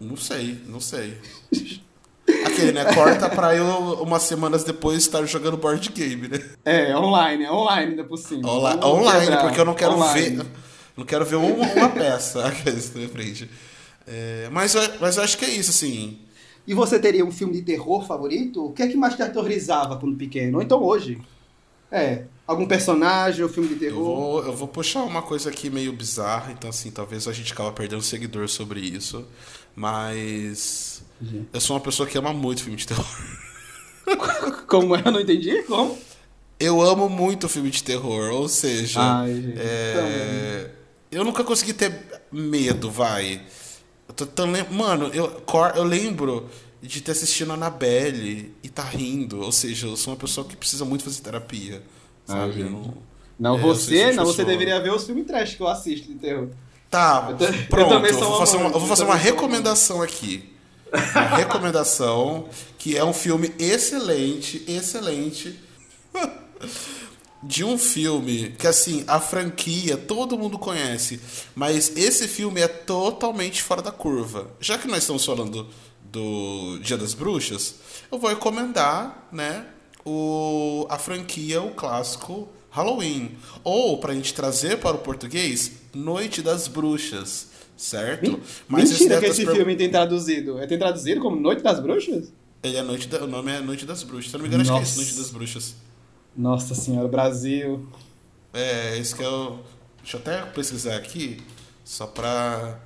[0.00, 1.16] Não sei, não sei.
[2.44, 2.92] Aquele, né?
[2.94, 3.66] Corta pra eu,
[4.02, 6.38] umas semanas depois, estar jogando board game, né?
[6.64, 8.48] É, online, é online ainda por cima.
[8.48, 9.42] Onla online, quebrar.
[9.42, 10.36] porque eu não quero online.
[10.36, 10.46] ver.
[10.96, 13.48] Não quero ver uma, uma peça aqueles na frente.
[14.06, 16.18] É, mas, mas eu acho que é isso, assim.
[16.66, 18.66] E você teria um filme de terror favorito?
[18.66, 20.58] O que é que mais te aterrorizava quando pequeno?
[20.58, 21.20] Ou então hoje?
[21.92, 23.98] É, algum personagem ou filme de terror?
[23.98, 27.52] Eu vou, eu vou puxar uma coisa aqui meio bizarra, então assim, talvez a gente
[27.52, 29.26] acabe perdendo seguidor sobre isso,
[29.76, 31.44] mas uhum.
[31.52, 33.06] eu sou uma pessoa que ama muito filme de terror.
[34.66, 35.02] Como é?
[35.04, 35.62] Eu não entendi?
[35.64, 35.98] Como?
[36.58, 40.70] Eu amo muito filme de terror, ou seja, Ai, é...
[41.10, 41.92] eu nunca consegui ter
[42.32, 43.42] medo, vai.
[44.08, 45.42] Eu tô tão Mano, eu,
[45.74, 46.48] eu lembro
[46.82, 49.40] de ter assistido a Annabelle e tá rindo.
[49.40, 51.82] Ou seja, eu sou uma pessoa que precisa muito fazer terapia.
[52.26, 52.62] Sabe?
[52.62, 52.94] Ah, não,
[53.38, 56.48] não é, você, não, você deveria ver os filmes trash que eu assisto de terror.
[56.90, 57.94] Tá, eu pronto.
[57.94, 60.52] Eu, eu, vou fazer uma, eu vou fazer uma recomendação aqui.
[60.92, 65.58] Uma recomendação que é um filme excelente, excelente.
[67.42, 71.20] de um filme que assim, a franquia todo mundo conhece,
[71.54, 74.50] mas esse filme é totalmente fora da curva.
[74.60, 75.66] Já que nós estamos falando
[76.12, 77.76] do Dia das Bruxas,
[78.10, 79.66] eu vou recomendar, né,
[80.04, 83.32] o, a franquia, o clássico Halloween.
[83.64, 87.50] Ou, pra gente trazer para o português, Noite das Bruxas.
[87.76, 88.38] Certo?
[88.68, 89.56] Mas Mentira que esse per...
[89.56, 90.58] filme tem traduzido.
[90.58, 92.32] É tem traduzido como Noite das Bruxas?
[92.62, 93.24] Ele é Noite da...
[93.24, 94.30] O nome é Noite das Bruxas.
[94.30, 94.82] Se eu não me engano, Nossa.
[94.82, 95.74] acho que é isso, Noite das Bruxas.
[96.36, 97.88] Nossa senhora, Brasil.
[98.52, 99.58] É, esse que é o.
[100.02, 101.42] Deixa eu até pesquisar aqui,
[101.84, 102.78] só pra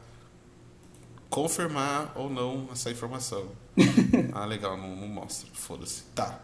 [1.37, 3.44] confirmar ou não essa informação.
[4.33, 5.46] ah, legal, não, não mostra.
[5.53, 6.03] Foda-se.
[6.14, 6.40] Tá.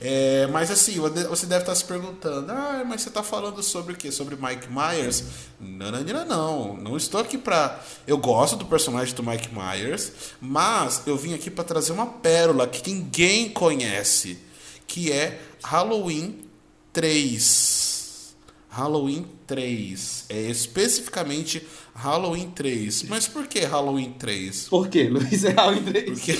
[0.00, 3.96] É, mas assim, você deve estar se perguntando: ah, mas você está falando sobre o
[3.96, 4.10] quê?
[4.10, 5.22] Sobre Mike Myers?
[5.60, 6.76] Não, não, não, não.
[6.76, 7.80] Não estou aqui pra.
[8.04, 12.66] Eu gosto do personagem do Mike Myers, mas eu vim aqui para trazer uma pérola
[12.66, 14.40] que ninguém conhece,
[14.88, 16.40] que é Halloween
[16.92, 18.34] 3.
[18.68, 20.24] Halloween 3.
[20.30, 23.04] É especificamente Halloween 3.
[23.04, 24.68] Mas por que Halloween 3?
[24.68, 25.44] Por que, Luiz?
[25.44, 26.04] É Halloween 3?
[26.10, 26.38] Porque.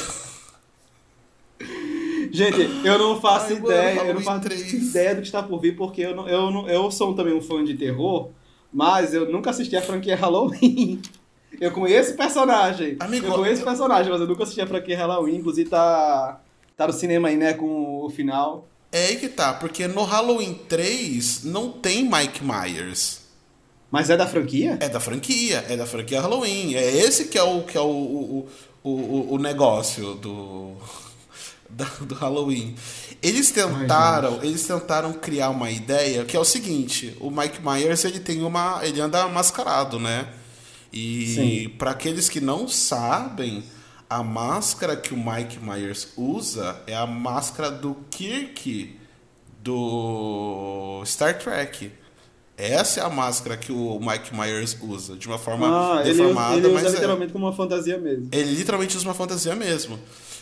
[2.32, 4.72] Gente, eu não faço Ai, ideia, mano, eu não faço 3.
[4.72, 7.42] ideia do que está por vir, porque eu, não, eu, não, eu sou também um
[7.42, 8.30] fã de terror,
[8.72, 11.00] mas eu nunca assisti a franquia Halloween.
[11.60, 12.96] Eu conheço o personagem.
[12.98, 15.36] Amigo, eu conheço o personagem, mas eu nunca assisti a franquia Halloween.
[15.36, 16.40] Inclusive tá,
[16.74, 18.66] tá no cinema aí, né, com o final.
[18.90, 23.21] É aí que tá, porque no Halloween 3 não tem Mike Myers.
[23.92, 24.78] Mas é da franquia?
[24.81, 26.74] É da franquia, é da franquia Halloween.
[26.74, 28.48] É esse que é o, que é o, o,
[28.83, 30.76] o, o negócio do,
[32.00, 32.74] do Halloween.
[33.22, 38.02] Eles tentaram, Ai, eles tentaram criar uma ideia que é o seguinte: o Mike Myers
[38.07, 40.26] ele tem uma, ele anda mascarado, né?
[40.90, 43.62] E para aqueles que não sabem,
[44.09, 48.98] a máscara que o Mike Myers usa é a máscara do Kirk
[49.62, 52.01] do Star Trek.
[52.56, 56.56] Essa é a máscara que o Mike Myers usa, de uma forma ah, deformada.
[56.56, 57.32] Ele usa, ele usa literalmente é.
[57.32, 58.28] como uma fantasia mesmo.
[58.30, 59.98] Ele literalmente usa uma fantasia mesmo.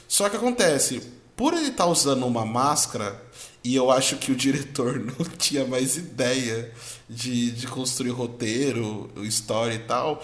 [0.09, 1.01] Só que acontece,
[1.37, 3.23] por ele estar tá usando uma máscara,
[3.63, 6.73] e eu acho que o diretor não tinha mais ideia
[7.09, 10.23] de, de construir roteiro, história e tal,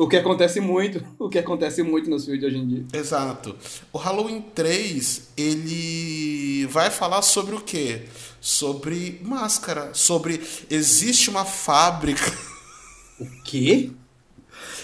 [0.00, 2.84] o que acontece muito, o que acontece muito nos filmes de hoje em dia.
[2.90, 3.54] Exato.
[3.92, 8.06] O Halloween 3, ele vai falar sobre o quê?
[8.40, 12.32] Sobre máscara, sobre existe uma fábrica.
[13.18, 13.90] O quê?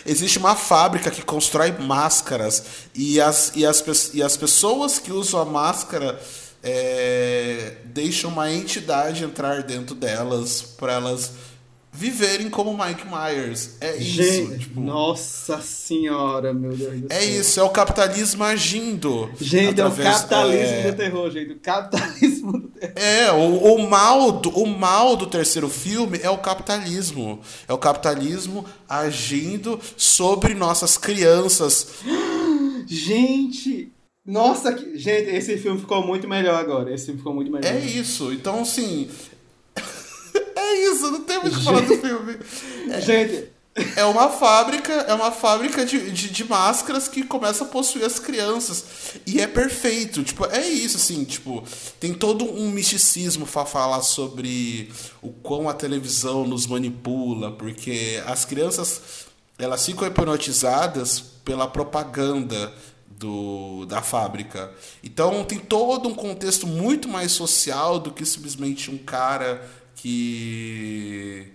[0.05, 2.62] Existe uma fábrica que constrói máscaras
[2.95, 6.21] e as, e as, e as pessoas que usam a máscara
[6.62, 11.33] é, deixam uma entidade entrar dentro delas para elas
[11.96, 13.76] viverem como Mike Myers.
[13.80, 14.59] É Gente, isso.
[14.59, 17.18] Tipo, nossa senhora, meu Deus do é céu.
[17.18, 19.30] É isso, é o capitalismo agindo.
[19.40, 20.90] Gente, através, é o capitalismo é...
[20.90, 21.52] do terror, gente.
[21.52, 22.92] O capitalismo do terror.
[22.96, 27.40] É, o, o, mal do, o mal do terceiro filme é o capitalismo.
[27.66, 31.94] É o capitalismo agindo sobre nossas crianças.
[32.87, 33.90] Gente,
[34.26, 34.98] nossa, que...
[34.98, 36.92] gente, esse filme ficou muito melhor agora.
[36.92, 37.72] Esse filme ficou muito melhor.
[37.72, 38.32] É isso.
[38.32, 39.09] Então, assim,
[40.66, 42.38] é isso, não tem muito o que falar do filme.
[43.00, 43.57] Gente.
[43.94, 48.18] É uma fábrica, é uma fábrica de, de, de, máscaras que começa a possuir as
[48.18, 48.87] crianças.
[49.26, 50.24] E é perfeito.
[50.24, 51.62] Tipo, é isso, assim, tipo,
[52.00, 58.46] tem todo um misticismo para falar sobre o quão a televisão nos manipula, porque as
[58.46, 59.26] crianças
[59.59, 62.72] elas ficam hipnotizadas pela propaganda
[63.09, 64.72] do, da fábrica.
[65.02, 71.52] Então tem todo um contexto muito mais social do que simplesmente um cara que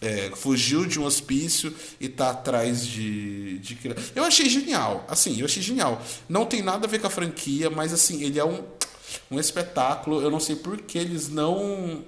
[0.00, 3.78] é, fugiu de um hospício e tá atrás de, de.
[4.14, 5.04] Eu achei genial.
[5.08, 6.00] Assim, eu achei genial.
[6.28, 8.64] Não tem nada a ver com a franquia, mas assim, ele é um,
[9.30, 10.22] um espetáculo.
[10.22, 12.04] Eu não sei por que eles não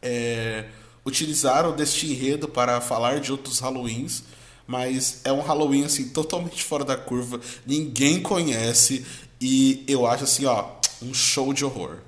[0.00, 0.66] é,
[1.04, 4.22] utilizaram deste enredo para falar de outros Halloweens.
[4.66, 7.40] Mas é um Halloween assim, totalmente fora da curva.
[7.66, 9.04] Ninguém conhece.
[9.40, 12.07] E eu acho assim, ó, um show de horror.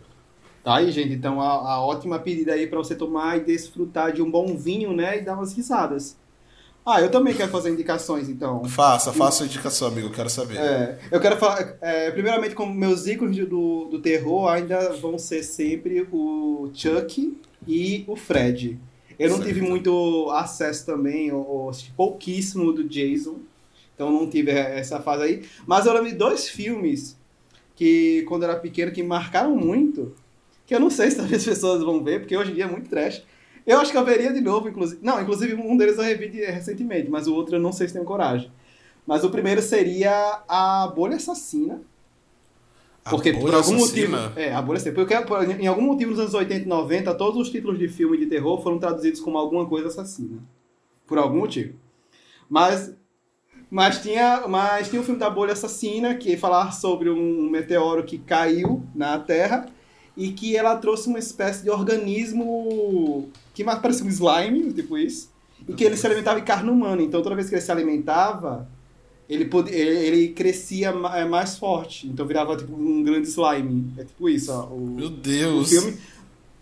[0.70, 1.12] Tá aí, gente.
[1.12, 4.92] Então, a, a ótima pedida aí para você tomar e desfrutar de um bom vinho,
[4.92, 5.18] né?
[5.18, 6.16] E dar umas risadas.
[6.86, 8.64] Ah, eu também quero fazer indicações, então.
[8.66, 10.58] Faça, faça a indicação, amigo, eu quero saber.
[10.58, 15.42] É, eu quero falar, é, primeiramente, como meus ícones do, do terror ainda vão ser
[15.42, 18.78] sempre o Chuck e o Fred.
[19.18, 19.48] Eu não certo.
[19.48, 23.40] tive muito acesso também, ou, ou pouquíssimo do Jason,
[23.92, 25.42] então não tive essa fase aí.
[25.66, 27.18] Mas eu lembro de dois filmes
[27.74, 30.14] que, quando eu era pequeno, que marcaram muito
[30.70, 32.88] que eu não sei se as pessoas vão ver, porque hoje em dia é muito
[32.88, 33.24] trash.
[33.66, 35.00] Eu acho que eu veria de novo, inclusive.
[35.02, 38.04] Não, inclusive um deles eu revi recentemente, mas o outro eu não sei se tenho
[38.04, 38.52] coragem.
[39.04, 41.82] Mas o primeiro seria a Bolha Assassina.
[43.04, 44.16] A porque por algum motivo.
[44.36, 44.94] É, a Bolha Assassina.
[44.94, 45.12] Porque
[45.60, 48.62] em algum motivo nos anos 80 e 90, todos os títulos de filme de terror
[48.62, 50.38] foram traduzidos como alguma coisa assassina.
[51.04, 51.74] Por algum motivo.
[52.48, 52.94] Mas.
[53.68, 58.18] Mas tinha, mas tinha o filme da Bolha Assassina, que falava sobre um meteoro que
[58.18, 59.66] caiu na Terra
[60.16, 65.30] e que ela trouxe uma espécie de organismo que mais parecia um slime, tipo isso,
[65.68, 67.02] e que ele se alimentava de carne humana.
[67.02, 68.68] Então toda vez que ele se alimentava,
[69.28, 72.06] ele, podia, ele crescia é, mais forte.
[72.08, 73.92] Então virava tipo um grande slime.
[73.96, 74.64] É tipo isso, ó.
[74.66, 75.66] O, Meu Deus!
[75.66, 75.98] O filme.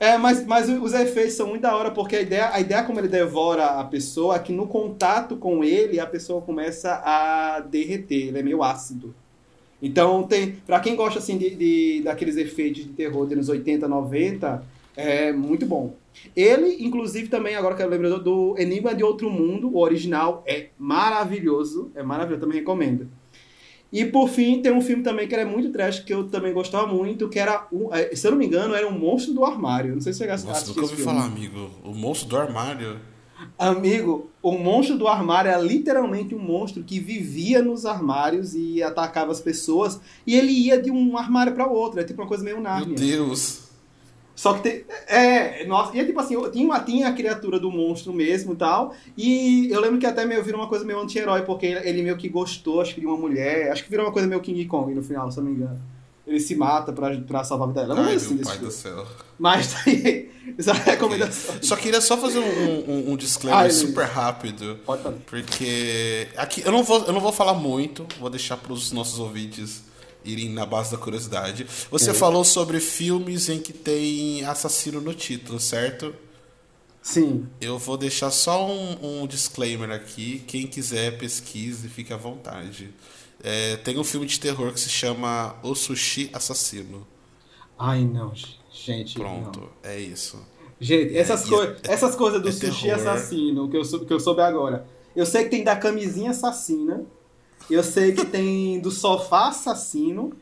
[0.00, 3.00] É, mas, mas os efeitos são muito da hora, porque a ideia, a ideia como
[3.00, 8.28] ele devora a pessoa é que no contato com ele, a pessoa começa a derreter,
[8.28, 9.12] ele é meio ácido.
[9.80, 13.86] Então, tem para quem gosta assim de, de, daqueles efeitos de terror dos anos 80,
[13.86, 14.64] 90,
[14.96, 15.94] é muito bom.
[16.34, 20.68] Ele, inclusive, também, agora que eu lembro do Enigma de Outro Mundo, o original é
[20.76, 23.08] maravilhoso, é maravilhoso, também recomendo.
[23.90, 26.86] E por fim, tem um filme também que era muito trash, que eu também gostava
[26.86, 29.94] muito, que era, um, é, se eu não me engano, era um monstro do armário.
[29.94, 31.70] Não sei se você Nossa, nunca ouvi falar, amigo.
[31.82, 32.98] O monstro do armário.
[33.58, 39.30] Amigo, o monstro do armário é literalmente um monstro que vivia nos armários e atacava
[39.30, 40.00] as pessoas.
[40.26, 42.00] E ele ia de um armário para outro.
[42.00, 42.88] É tipo uma coisa meio Nárnia.
[42.88, 43.68] Meu Deus.
[44.34, 44.84] Só que tem.
[45.08, 48.94] É, nossa, e é tipo assim, tinha, tinha a criatura do monstro mesmo e tal.
[49.16, 52.28] E eu lembro que até meio virou uma coisa meio anti-herói, porque ele meio que
[52.28, 53.72] gostou, acho que de uma mulher.
[53.72, 55.80] Acho que virou uma coisa meio King Kong no final, se eu não me engano.
[56.28, 58.06] Ele se mata pra, pra salvar a vida dela.
[58.06, 59.06] Ai, assim meu pai do céu.
[59.38, 60.30] Mas tá aí.
[60.58, 61.56] Essa é recomendação.
[61.62, 64.78] Só queria só fazer um, um, um disclaimer Ai, super rápido.
[64.84, 65.18] Pode fazer.
[65.26, 66.28] Porque.
[66.36, 69.82] Aqui, eu não vou, eu não vou falar muito, vou deixar pros nossos ouvintes
[70.24, 71.66] irem na base da curiosidade.
[71.90, 76.14] Você falou sobre filmes em que tem assassino no título, certo?
[77.02, 77.46] Sim.
[77.60, 80.42] Eu vou deixar só um, um disclaimer aqui.
[80.46, 82.90] Quem quiser, pesquise, fique à vontade.
[83.42, 87.06] É, tem um filme de terror que se chama O Sushi Assassino.
[87.78, 88.32] Ai, não,
[88.70, 89.14] gente.
[89.14, 89.68] Pronto, não.
[89.90, 90.44] é isso.
[90.80, 93.00] Gente, essas, é, coi é, essas coisas do é sushi terror.
[93.00, 94.86] assassino que eu, que eu soube agora.
[95.14, 97.04] Eu sei que tem da camisinha assassina.
[97.70, 100.32] Eu sei que tem do sofá assassino.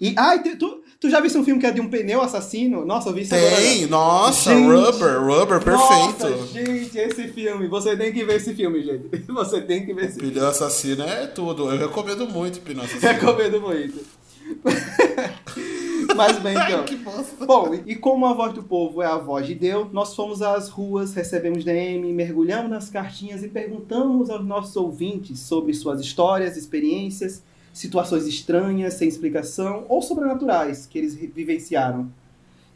[0.00, 0.14] E.
[0.16, 2.84] Ai, tu, tu já viu um filme que é de um pneu assassino?
[2.84, 3.62] Nossa, eu vi isso tem, agora.
[3.62, 6.28] Tem, nossa, gente, Rubber, Rubber, perfeito.
[6.28, 7.68] Nossa, gente, esse filme.
[7.68, 9.08] Você tem que ver esse filme, gente.
[9.28, 10.32] Você tem que ver esse filme.
[10.32, 11.70] Pneu assassino é tudo.
[11.70, 13.12] Eu recomendo muito Pneu assassino.
[13.12, 14.18] Recomendo muito.
[16.16, 16.84] Mas bem, então.
[16.84, 17.44] que bosta.
[17.44, 20.68] Bom, e como a voz do povo é a voz de Deus, nós fomos às
[20.68, 27.42] ruas, recebemos DM, mergulhamos nas cartinhas e perguntamos aos nossos ouvintes sobre suas histórias, experiências,
[27.72, 32.10] situações estranhas, sem explicação ou sobrenaturais que eles vivenciaram.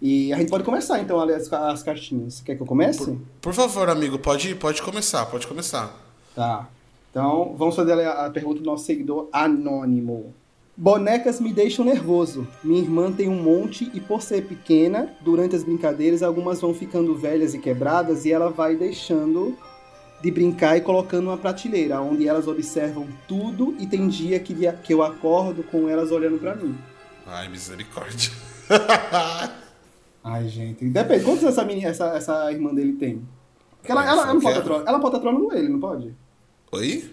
[0.00, 2.40] E a gente pode começar então a ler as, as cartinhas.
[2.40, 3.04] Quer que eu comece?
[3.04, 5.96] Por, por, favor, amigo, pode, pode começar, pode começar.
[6.34, 6.68] Tá.
[7.10, 10.34] Então, vamos fazer a, a pergunta do nosso seguidor anônimo.
[10.76, 12.48] Bonecas me deixam nervoso.
[12.64, 17.14] Minha irmã tem um monte e por ser pequena, durante as brincadeiras algumas vão ficando
[17.14, 19.56] velhas e quebradas e ela vai deixando
[20.22, 24.94] de brincar e colocando uma prateleira, onde elas observam tudo e tem dia que, que
[24.94, 26.78] eu acordo com elas olhando para mim.
[27.26, 28.30] Ai, misericórdia.
[30.22, 30.84] Ai, gente.
[30.84, 31.24] Depende.
[31.24, 33.26] Quantos essa, menina, essa, essa irmã dele tem?
[33.78, 36.14] Porque ela, ela, ela, não pode estar ela pode estar trolando ele, não pode?
[36.70, 37.10] Oi?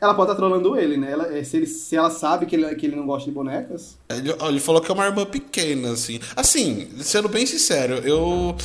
[0.00, 1.12] Ela pode estar trolando ele, né?
[1.12, 3.98] Ela, se, ele, se ela sabe que ele, que ele não gosta de bonecas.
[4.08, 6.18] Ele, ele falou que é uma irmã pequena, assim.
[6.34, 8.56] Assim, sendo bem sincero, eu.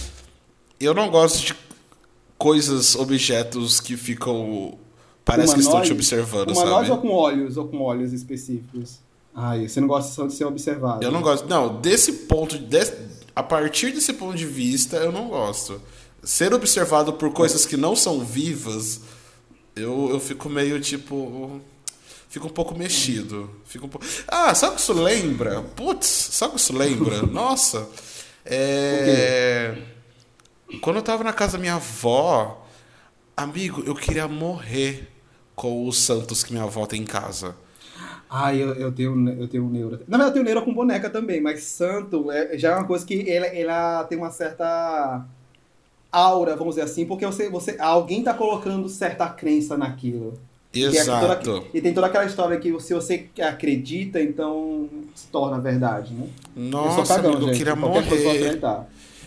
[0.80, 1.54] Eu não gosto de
[2.42, 4.78] coisas, objetos que ficam.
[5.24, 6.92] Parece que estão te observando, humanoide sabe?
[6.92, 9.00] ou com olhos, ou com olhos específicos?
[9.34, 11.04] Ai, você não gosta só de ser observado.
[11.04, 11.48] Eu não gosto.
[11.48, 12.58] Não, desse ponto.
[12.58, 12.94] Desse,
[13.36, 15.82] a partir desse ponto de vista, eu não gosto.
[16.24, 19.02] Ser observado por coisas que não são vivas
[19.76, 21.62] eu, eu fico meio tipo.
[22.30, 23.50] Fico um pouco mexido.
[23.66, 24.06] Fico um pouco...
[24.26, 25.62] Ah, sabe o que isso lembra?
[25.76, 27.24] Putz, sabe o que isso lembra?
[27.28, 27.90] Nossa.
[28.46, 29.76] É.
[30.80, 32.66] Quando eu tava na casa da minha avó,
[33.36, 35.08] amigo, eu queria morrer
[35.56, 37.56] com os santos que minha avó tem em casa.
[38.30, 40.00] Ah, eu, eu tenho eu tenho neuro.
[40.08, 43.06] Na verdade, eu tenho neuro com boneca também, mas santo é, já é uma coisa
[43.06, 45.26] que ela, ela tem uma certa
[46.12, 50.40] aura, vamos dizer assim, porque você, você alguém tá colocando certa crença naquilo.
[50.74, 51.26] Exato.
[51.26, 56.14] E, toda, e, tem toda aquela história que se você acredita, então se torna verdade,
[56.14, 56.30] né?
[56.56, 58.60] Nossa, eu, cagão, amigo, eu queria morrer.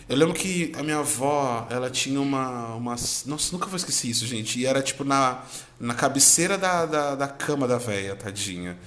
[0.07, 2.95] Eu lembro que a minha avó, ela tinha uma, uma.
[3.25, 4.59] Nossa, nunca vou esquecer isso, gente.
[4.59, 5.43] E era tipo na,
[5.79, 8.77] na cabeceira da, da, da cama da velha, tadinha.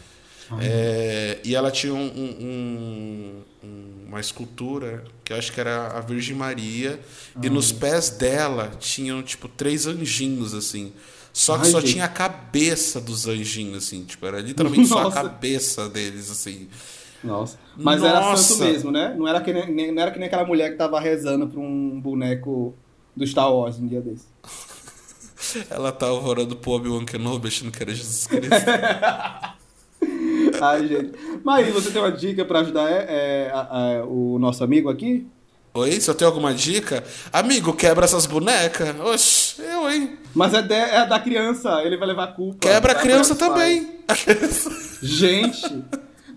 [0.61, 6.01] É, e ela tinha um, um, um, uma escultura que eu acho que era a
[6.01, 7.01] Virgem Maria.
[7.34, 7.47] Ai.
[7.47, 10.92] E nos pés dela tinham, tipo, três anjinhos, assim.
[11.32, 11.92] Só que Ai, só gente.
[11.92, 14.05] tinha a cabeça dos anjinhos, assim.
[14.05, 15.03] Tipo, era literalmente Nossa.
[15.03, 16.68] só a cabeça deles, assim.
[17.24, 17.58] Nossa.
[17.76, 18.16] Mas Nossa.
[18.16, 19.14] era santo mesmo, né?
[19.16, 22.00] Não era, que nem, não era que nem aquela mulher que tava rezando pra um
[22.00, 22.74] boneco
[23.16, 24.26] do Star Wars um dia desse.
[25.70, 28.50] Ela tava orando pro Obi-Wan Kenobi achando que era Jesus Cristo.
[30.60, 31.12] Ai, gente.
[31.44, 33.68] Mas você tem uma dica pra ajudar é, é, a-
[34.00, 35.26] a- o nosso amigo aqui?
[35.74, 37.04] Oi, se eu tenho alguma dica?
[37.32, 38.98] Amigo, quebra essas bonecas.
[39.00, 40.18] Oxe, eu, hein?
[40.34, 42.58] Mas é, de- é da criança, ele vai levar a culpa.
[42.68, 43.86] Quebra a criança para os pais.
[44.06, 44.48] também.
[45.02, 45.84] Gente!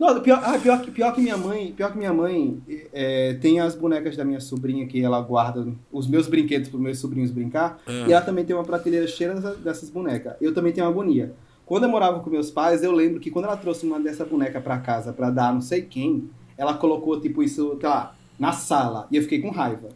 [0.01, 2.59] Não, pior, ah, pior, que- pior que minha mãe, pior que minha mãe
[2.91, 6.81] é, tem as bonecas da minha sobrinha que ela guarda os meus brinquedos para os
[6.81, 7.79] meus sobrinhos brincar.
[7.85, 8.05] Ah.
[8.07, 10.33] E ela também tem uma prateleira cheia dessas, bonecas.
[10.41, 11.35] Eu também tenho agonia.
[11.67, 14.59] Quando eu morava com meus pais, eu lembro que quando ela trouxe uma dessa boneca
[14.59, 19.07] para casa para dar não sei quem, ela colocou tipo isso, sei lá, na sala.
[19.11, 19.89] E eu fiquei com raiva.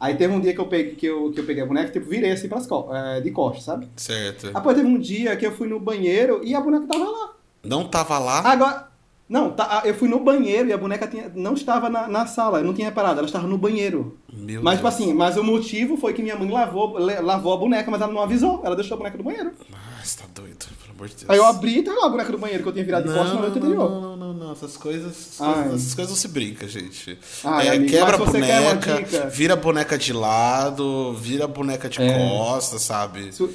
[0.00, 2.10] Aí teve um dia que eu peguei, que eu, que eu peguei a boneca, tipo,
[2.10, 3.88] virei assim pras co é, de costas, sabe?
[3.94, 4.50] Certo.
[4.52, 7.34] Após teve um dia que eu fui no banheiro e a boneca tava lá.
[7.62, 8.40] Não tava lá?
[8.40, 8.93] Agora.
[9.26, 12.58] Não, tá, eu fui no banheiro e a boneca tinha- não estava na, na sala,
[12.58, 14.18] eu não tinha reparado, ela estava no banheiro.
[14.30, 14.94] Meu mas, tipo Deus.
[15.00, 18.20] assim, mas o motivo foi que minha mãe lavou, lavou a boneca, mas ela não
[18.20, 19.52] avisou, ela deixou a boneca no banheiro.
[19.72, 21.30] Ah, você tá doido, pelo amor de Deus.
[21.30, 23.14] Aí eu abri e tava lá a boneca do banheiro que eu tinha virado de
[23.14, 23.90] costas na Não, noite não, anterior.
[23.90, 24.52] não, não, não, não.
[24.52, 27.18] Essas coisas, essas coisas, essas coisas não se brinca, gente.
[27.44, 31.48] Ai, É, amigo, quebra a mas boneca, dica- vira a boneca de lado, vira a
[31.48, 32.12] boneca de É.
[32.18, 33.32] costas, sabe?
[33.32, 33.48] Se,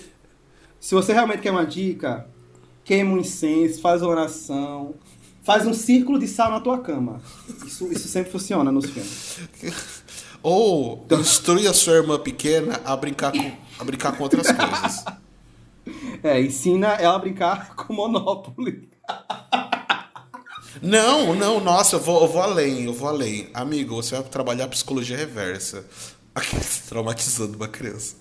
[0.79, 2.25] se você realmente quer uma dica,
[2.83, 4.95] queima um incenso, faz uma oração,
[5.49, 7.23] faz um círculo de sal na tua cama.
[7.65, 9.39] Isso, isso sempre funciona nos filmes.
[10.43, 15.05] Ou instrui a sua irmã pequena a brincar com, a brincar com outras coisas.
[16.21, 18.89] É, ensina ela a brincar com Monopoly.
[20.83, 23.49] Não, não, nossa, eu vou, eu vou além, eu vou além.
[23.53, 25.83] Amigo, você vai trabalhar psicologia reversa.
[26.87, 28.15] Traumatizando uma criança.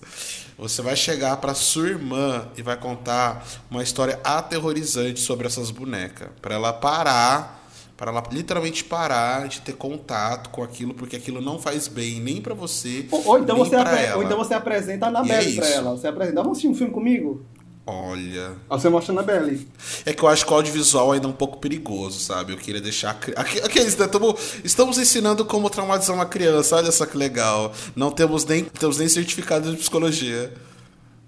[0.59, 6.27] Você vai chegar pra sua irmã e vai contar uma história aterrorizante sobre essas bonecas.
[6.41, 11.59] Pra ela parar, para ela literalmente parar de ter contato com aquilo, porque aquilo não
[11.59, 15.05] faz bem nem pra você, Ou, ou então nem você apre- ou então você apresenta
[15.05, 15.77] a Anabelle é pra isso.
[15.77, 15.91] ela.
[15.91, 17.43] Você apresenta, vamos assistir um filme comigo?
[17.91, 19.67] Olha, Aí você mostra a Anabelle.
[20.05, 22.53] É que eu acho que o audiovisual ainda é um pouco perigoso, sabe?
[22.53, 23.11] Eu queria deixar.
[23.35, 24.07] Aqui- Aqueles, né?
[24.07, 27.73] Tamo- estamos ensinando como traumatizar uma criança, olha só que legal.
[27.95, 30.53] Não temos nem, temos nem certificado de psicologia.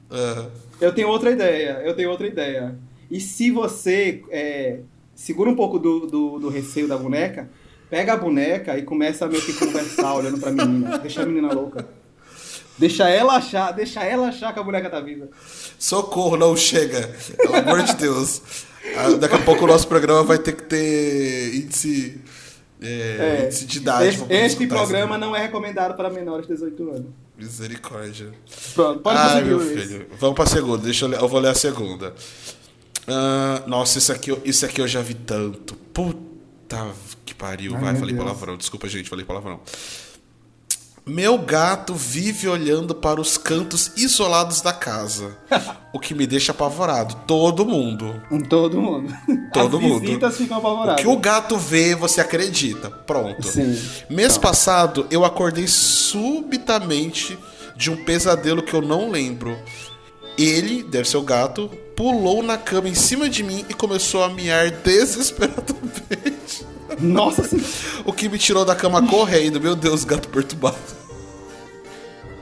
[0.10, 0.46] Ah,
[0.80, 2.76] Eu tenho outra ideia, eu tenho outra ideia.
[3.10, 4.80] E se você é,
[5.16, 7.50] segura um pouco do, do, do receio da boneca,
[7.90, 10.98] pega a boneca e começa a meio que conversar olhando pra menina.
[11.00, 11.88] Deixa a menina louca.
[12.78, 15.28] Deixa ela achar, deixa ela achar que a boneca tá viva.
[15.78, 17.08] socorro, não chega.
[17.38, 18.42] Pelo amor de Deus.
[18.98, 22.20] Ah, daqui a pouco o nosso programa vai ter que ter índice,
[22.82, 22.88] é,
[23.42, 23.46] É.
[23.46, 24.24] índice de idade.
[24.30, 25.20] Este, programa isso.
[25.26, 27.06] não é recomendado para menores de 18 anos.
[27.38, 28.32] Misericórdia.
[28.74, 29.80] Pronto, pode Ai, meu Luiz.
[29.82, 30.08] filho.
[30.20, 30.84] Vamos pra segunda.
[30.84, 31.20] Deixa eu ler.
[31.20, 32.14] Eu vou ler a segunda.
[33.08, 35.76] Ah, nossa, isso aqui, eu- isso aqui eu já vi tanto.
[35.94, 36.88] Puta
[37.26, 37.76] que pariu.
[37.76, 38.26] Ai, Vai, falei Deus.
[38.26, 38.58] palavrão.
[38.58, 39.60] Desculpa, gente, falei palavrão.
[41.06, 45.36] Meu gato vive olhando para os cantos isolados da casa.
[45.92, 47.16] o que me deixa apavorado.
[47.26, 48.22] Todo mundo.
[48.48, 49.12] Todo mundo.
[49.52, 50.00] Todo As mundo.
[50.02, 51.02] visitas ficam O apavoradas.
[51.02, 52.90] que o gato vê, você acredita.
[52.90, 53.48] Pronto.
[53.48, 53.78] Sim.
[54.10, 54.42] Mês Então.
[54.42, 57.38] passado, eu acordei subitamente
[57.76, 59.58] de um pesadelo que eu não lembro.
[60.38, 64.30] Ele, deve ser o gato, pulou na cama em cima de mim e começou a
[64.30, 66.66] miar desesperadamente.
[67.00, 67.68] Nossa senhora.
[68.06, 69.60] O que me tirou da cama correndo.
[69.62, 70.78] Meu Deus, gato perturbado.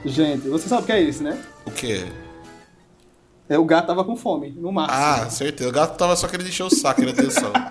[0.06, 1.38] Gente, você sabe o que é isso, né?
[1.66, 2.06] O quê?
[3.50, 4.98] É, o gato tava com fome, no máximo.
[5.00, 5.70] Ah, certeza.
[5.70, 7.52] O gato tava só querendo encher o saco, querendo atenção.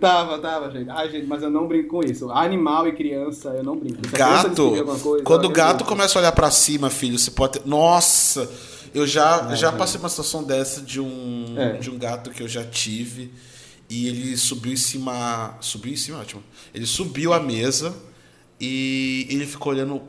[0.00, 0.90] Tava, tava, gente.
[0.90, 2.30] Ai, gente, mas eu não brinco com isso.
[2.30, 4.04] Animal e criança, eu não brinco.
[4.06, 5.88] Se Gato, coisa, quando o gato brinco.
[5.90, 7.62] começa a olhar pra cima, filho, você pode ter...
[7.68, 8.50] Nossa,
[8.92, 11.74] eu já, É, já passei uma situação dessa de um, É.
[11.74, 13.32] de um gato que eu já tive
[13.88, 15.56] e ele subiu em cima...
[15.60, 16.42] Subiu em cima, ótimo.
[16.74, 17.96] Ele subiu a mesa
[18.60, 20.02] e ele ficou olhando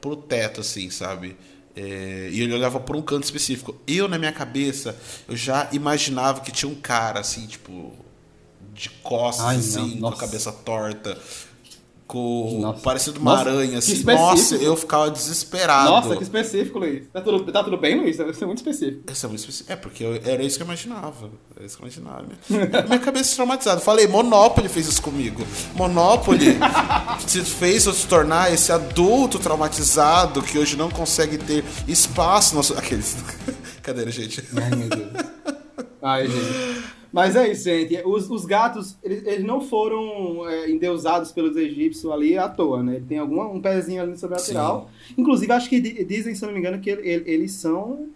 [0.00, 1.36] pro teto, assim, sabe?
[1.74, 3.80] É, e ele olhava por um canto específico.
[3.86, 4.96] Eu, na minha cabeça,
[5.28, 7.94] eu já imaginava que tinha um cara, assim, tipo...
[8.74, 11.20] De costas, Ai, não, assim, com a cabeça torta
[12.12, 12.80] com Nossa.
[12.82, 14.04] parecendo uma Nossa, aranha assim.
[14.04, 15.88] Nossa, eu ficava desesperado.
[15.88, 17.06] Nossa, que específico, Luiz.
[17.10, 18.18] Tá tudo, tá tudo bem, Luiz?
[18.18, 19.04] Isso é muito específico.
[19.10, 19.72] É muito específico.
[19.72, 21.30] É, porque eu- era isso que eu imaginava.
[21.56, 22.26] Era isso que eu imaginava.
[22.50, 23.80] Minha, cabeça traumatizada.
[23.80, 25.42] Falei, Monopoly fez isso comigo.
[25.74, 26.58] Monopoly
[27.26, 32.54] se fez eu se tornar esse adulto traumatizado que hoje não consegue ter espaço.
[32.54, 32.74] Nosso...
[32.74, 33.16] Aqueles.
[33.82, 34.44] Cadê, gente?
[34.54, 35.08] Ai, meu Deus.
[36.02, 36.92] Ai, gente.
[37.12, 38.00] Mas é isso, gente.
[38.06, 43.02] Os, os gatos, eles, eles não foram é, endeusados pelos egípcios ali à toa, né?
[43.06, 44.90] Tem alguma, um pezinho ali no sobrenatural.
[45.18, 48.08] Inclusive, acho que di- dizem, se não me engano, que ele- ele- eles são...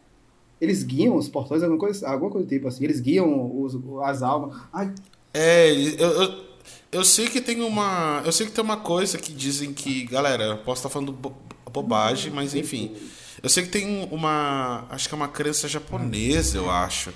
[0.58, 2.82] Eles guiam os portões, alguma coisa, alguma coisa do tipo assim.
[2.84, 4.56] Eles guiam os, as almas.
[4.72, 4.90] Ai,
[5.34, 6.44] É, eu, eu,
[6.92, 8.22] eu sei que tem uma.
[8.24, 10.06] Eu sei que tem uma coisa que dizem que.
[10.06, 11.34] Galera, eu posso estar falando bo-
[11.70, 12.96] bobagem, mas enfim.
[13.42, 14.86] Eu sei que tem uma.
[14.88, 17.12] Acho que é uma crença japonesa, eu acho.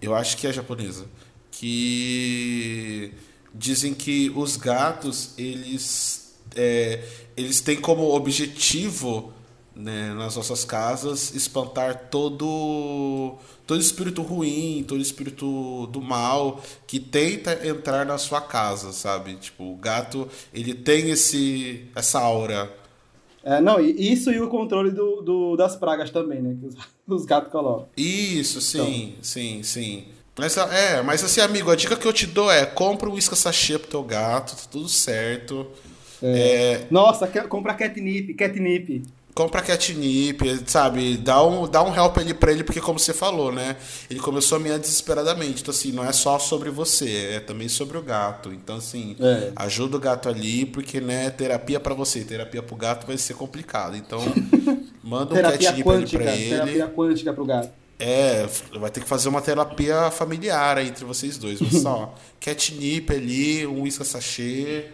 [0.00, 1.06] Eu acho que é japonesa.
[1.50, 3.12] Que
[3.54, 7.02] dizem que os gatos, eles, é,
[7.36, 9.32] eles têm como objetivo
[9.76, 13.36] né, nas nossas casas espantar todo
[13.66, 19.36] todo espírito ruim, todo espírito do mal que tenta entrar na sua casa, sabe?
[19.36, 22.72] Tipo, o gato, ele tem esse essa aura.
[23.46, 26.56] É, não, isso e o controle do, do das pragas também, né?
[26.58, 26.74] Que os,
[27.06, 27.86] os gatos colocam.
[27.96, 29.22] Isso, sim, então.
[29.22, 30.04] sim, sim.
[30.36, 33.36] Mas, é, mas assim, amigo, a dica que eu te dou é compra um uísque
[33.36, 35.64] sachê pro teu gato, tá tudo certo.
[36.20, 36.26] É.
[36.26, 36.86] É...
[36.90, 39.04] Nossa, compra catnip, catnip
[39.36, 41.18] compra catnip, sabe?
[41.18, 43.76] Dá um, dá um help ali pra ele, porque como você falou, né?
[44.08, 45.60] Ele começou a meia desesperadamente.
[45.60, 48.50] Então, assim, não é só sobre você, é também sobre o gato.
[48.50, 49.52] Então, assim, é.
[49.54, 53.94] ajuda o gato ali, porque, né, terapia para você, terapia pro gato vai ser complicado.
[53.94, 54.20] Então,
[55.04, 56.48] manda um catnip quântica, ali pra ele.
[56.48, 57.70] Terapia quântica pro gato.
[57.98, 58.46] É,
[58.80, 61.60] vai ter que fazer uma terapia familiar aí entre vocês dois.
[61.60, 64.86] Mas só, catnip ali, um uísque sachê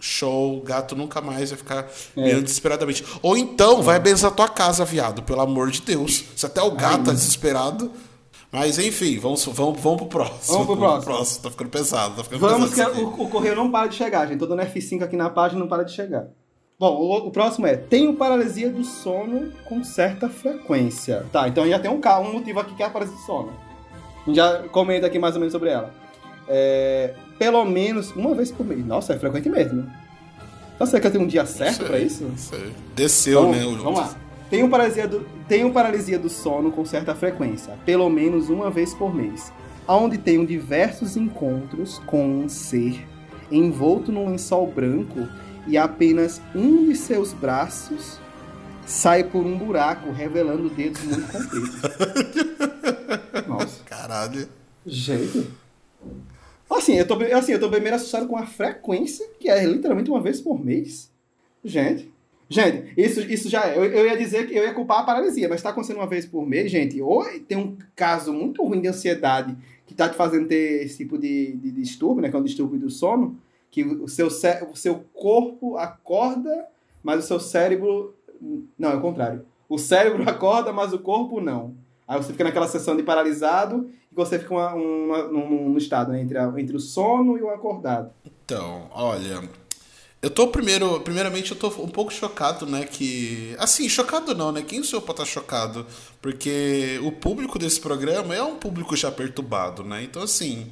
[0.00, 2.40] show, o gato nunca mais vai ficar é.
[2.40, 3.04] desesperadamente.
[3.22, 6.24] Ou então, vai benzer a tua casa, viado, pelo amor de Deus.
[6.34, 7.90] Se até o gato Ai, tá desesperado.
[8.52, 10.52] Mas enfim, vamos, vamos, vamos pro próximo.
[10.52, 11.04] Vamos pro próximo.
[11.04, 11.42] próximo.
[11.44, 12.16] Tá ficando pesado.
[12.16, 14.40] Tá ficando vamos pesado que o, o, correio não para de chegar, gente.
[14.40, 16.26] Tô dando F5 aqui na página não para de chegar.
[16.76, 21.26] Bom, o, o, próximo é: tenho paralisia do sono com certa frequência.
[21.30, 23.52] Tá, então já tem um, um motivo aqui que é a paralisia do sono.
[24.22, 25.94] A gente já comenta aqui mais ou menos sobre ela.
[26.48, 28.84] É, pelo menos uma vez por mês.
[28.84, 29.90] Nossa, é frequente mesmo.
[30.74, 32.30] Então será que eu tenho um dia certo para isso?
[32.36, 32.70] Sei.
[32.94, 33.78] Desceu, então, né?
[33.82, 34.14] Vamos lá.
[34.50, 39.14] Tenho paralisia, do, tenho paralisia do sono com certa frequência, pelo menos uma vez por
[39.14, 39.50] mês,
[39.88, 43.06] onde tenho diversos encontros com um ser
[43.50, 45.26] envolto num lençol branco
[45.66, 48.18] e apenas um de seus braços
[48.84, 51.76] sai por um buraco, revelando dedos muito compridos.
[53.48, 53.82] Nossa.
[53.84, 54.46] Caralho.
[54.84, 55.48] Gente.
[56.70, 60.10] Assim, eu tô, assim, eu tô bem meio assustado com a frequência, que é literalmente
[60.10, 61.10] uma vez por mês.
[61.64, 62.10] Gente.
[62.48, 63.76] Gente, isso, isso já é.
[63.76, 66.26] Eu, eu ia dizer que eu ia culpar a paralisia, mas tá acontecendo uma vez
[66.26, 67.00] por mês, gente.
[67.00, 69.56] Ou tem um caso muito ruim de ansiedade
[69.86, 72.28] que tá te fazendo ter esse tipo de, de distúrbio, né?
[72.28, 73.38] Que é um distúrbio do sono,
[73.70, 76.66] que o seu, o seu corpo acorda,
[77.04, 78.14] mas o seu cérebro.
[78.76, 79.46] Não, é o contrário.
[79.68, 81.74] O cérebro acorda, mas o corpo não.
[82.06, 86.20] Aí você fica naquela sessão de paralisado e você fica uma, uma, num, estado né,
[86.20, 88.10] entre, a, entre o sono e o acordado.
[88.24, 89.48] Então, olha,
[90.20, 94.62] eu tô primeiro, primeiramente eu tô um pouco chocado, né, que assim, chocado não, né?
[94.62, 95.86] Quem sou eu para estar tá chocado?
[96.20, 100.02] Porque o público desse programa é um público já perturbado, né?
[100.02, 100.66] Então assim,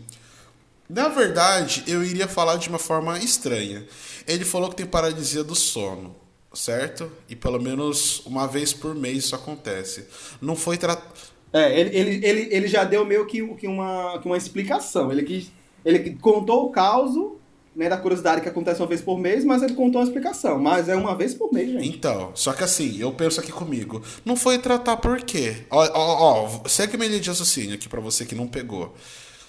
[0.88, 3.86] na verdade, eu iria falar de uma forma estranha.
[4.26, 6.16] Ele falou que tem paralisia do sono
[6.54, 7.10] certo?
[7.28, 10.06] E pelo menos uma vez por mês isso acontece.
[10.40, 11.08] Não foi tratado.
[11.52, 15.10] É, ele, ele, ele, ele já deu meio que, que, uma, que uma explicação.
[15.10, 15.48] Ele,
[15.84, 17.36] ele contou o caso
[17.74, 20.58] né, da curiosidade que acontece uma vez por mês, mas ele contou a explicação.
[20.58, 21.88] Mas é uma vez por mês, gente.
[21.88, 24.02] Então, só que assim, eu penso aqui comigo.
[24.24, 25.64] Não foi tratar por quê?
[25.70, 28.94] Ó, ó, ó segue minha linha de raciocínio aqui para você que não pegou.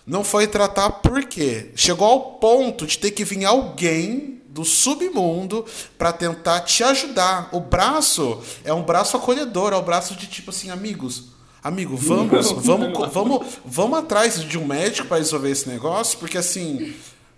[0.05, 1.71] Não foi tratar por quê?
[1.75, 5.65] Chegou ao ponto de ter que vir alguém do submundo
[5.97, 7.49] para tentar te ajudar.
[7.51, 11.38] O braço é um braço acolhedor, é o um braço de tipo assim, amigos.
[11.61, 16.93] Amigo, vamos, vamos, vamos, vamos atrás de um médico para resolver esse negócio, porque assim,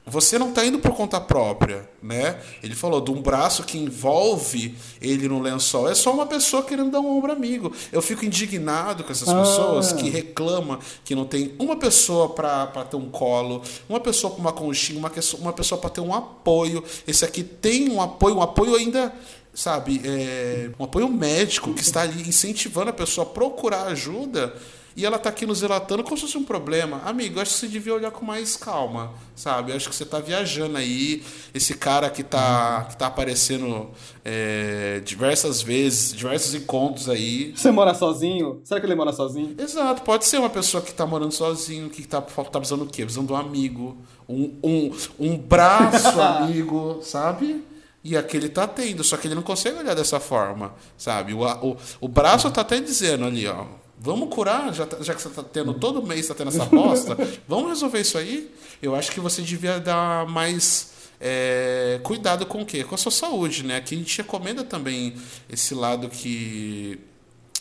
[0.06, 2.40] você não está indo por conta própria, né?
[2.64, 5.88] Ele falou de um braço que envolve ele no lençol.
[5.88, 7.72] É só uma pessoa querendo dar um ombro amigo.
[7.92, 9.40] Eu fico indignado com essas ah.
[9.40, 14.42] pessoas que reclamam que não tem uma pessoa para ter um colo, uma pessoa com
[14.42, 16.84] uma conchinha, uma, uma pessoa para ter um apoio.
[17.08, 19.14] Esse aqui tem um apoio, um apoio ainda
[19.54, 24.56] sabe, é, um apoio médico que está ali incentivando a pessoa a procurar ajuda
[24.96, 27.02] e ela tá aqui nos relatando como se fosse um problema.
[27.06, 29.72] Amigo, acho que você devia olhar com mais calma, sabe?
[29.72, 31.24] Acho que você tá viajando aí.
[31.54, 33.90] Esse cara que tá, que tá aparecendo
[34.24, 37.54] é, diversas vezes, diversos encontros aí.
[37.56, 38.60] Você mora sozinho?
[38.64, 39.56] Será que ele mora sozinho?
[39.58, 43.04] Exato, pode ser uma pessoa que tá morando sozinho, que tá, tá precisando do quê?
[43.04, 47.64] Precisando de um amigo, um, um, um braço amigo, sabe?
[48.04, 51.34] E aquele tá tendo, só que ele não consegue olhar dessa forma, sabe?
[51.34, 55.22] O, o, o braço tá até dizendo ali, ó Vamos curar, já, tá, já que
[55.22, 57.16] você está tendo todo mês, está tendo essa bosta.
[57.48, 58.50] vamos resolver isso aí?
[58.82, 62.84] Eu acho que você devia dar mais é, cuidado com o quê?
[62.84, 63.76] Com a sua saúde, né?
[63.76, 65.14] Aqui a gente recomenda também
[65.48, 67.00] esse lado que,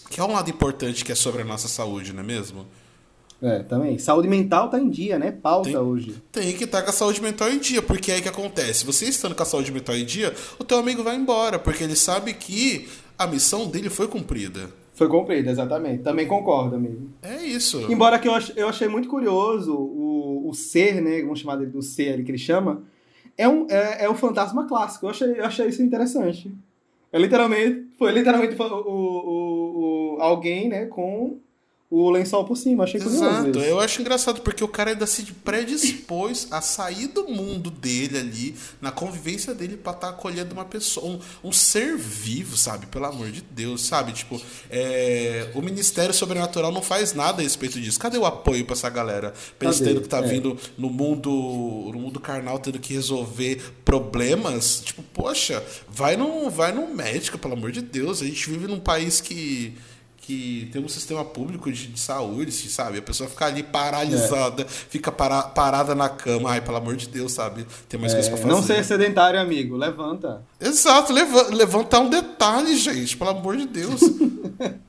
[0.09, 2.67] que é um lado importante que é sobre a nossa saúde, não é mesmo?
[3.43, 3.99] É, também.
[3.99, 5.31] Saúde mental tá em dia, né?
[5.31, 6.23] Pauta tem, hoje.
[6.33, 8.87] Tem que estar tá com a saúde mental em dia, porque é aí que acontece.
[8.87, 11.97] Você estando com a saúde mental em dia, o teu amigo vai embora, porque ele
[11.97, 12.89] sabe que
[13.19, 14.80] a missão dele foi cumprida.
[15.01, 16.03] Foi cumprida, exatamente.
[16.03, 17.09] Também concordo, amigo.
[17.23, 17.91] É isso.
[17.91, 21.23] Embora que eu, eu achei muito curioso o, o ser, né?
[21.23, 22.83] Vamos chamar dele do ser ali que ele chama,
[23.35, 25.07] é um, é, é um fantasma clássico.
[25.07, 26.55] Eu achei, eu achei isso interessante.
[27.11, 31.39] É literalmente, foi literalmente o, o, o, alguém, né, com
[31.93, 32.85] o lençol por cima.
[32.85, 33.59] Achei curioso Exato, isso.
[33.59, 38.55] eu acho engraçado porque o cara ainda se predispôs a sair do mundo dele ali,
[38.81, 42.87] na convivência dele, pra estar acolhendo uma pessoa, um, um ser vivo, sabe?
[42.87, 44.13] Pelo amor de Deus, sabe?
[44.13, 47.99] Tipo, é, o Ministério Sobrenatural não faz nada a respeito disso.
[47.99, 49.35] Cadê o apoio pra essa galera?
[49.59, 49.91] Pra eles Cadê?
[49.91, 50.23] tendo que tá É.
[50.29, 51.29] vindo no mundo,
[51.93, 54.81] no mundo carnal, tendo que resolver problemas.
[54.85, 58.23] Tipo, poxa, vai num, vai num médico, pelo amor de Deus.
[58.23, 59.75] A gente vive num país que
[60.21, 62.99] que tem um sistema público de, de saúde, sabe?
[62.99, 66.51] A pessoa fica ali paralisada, fica para- parada na cama.
[66.51, 67.67] Ai, pelo amor de Deus, sabe?
[67.89, 68.55] Tem mais coisa pra É, fazer.
[68.55, 69.77] não ser sedentário, amigo.
[69.77, 70.43] Levanta.
[70.61, 74.01] Exato, leva- levantar um detalhe, gente, pelo amor de Deus.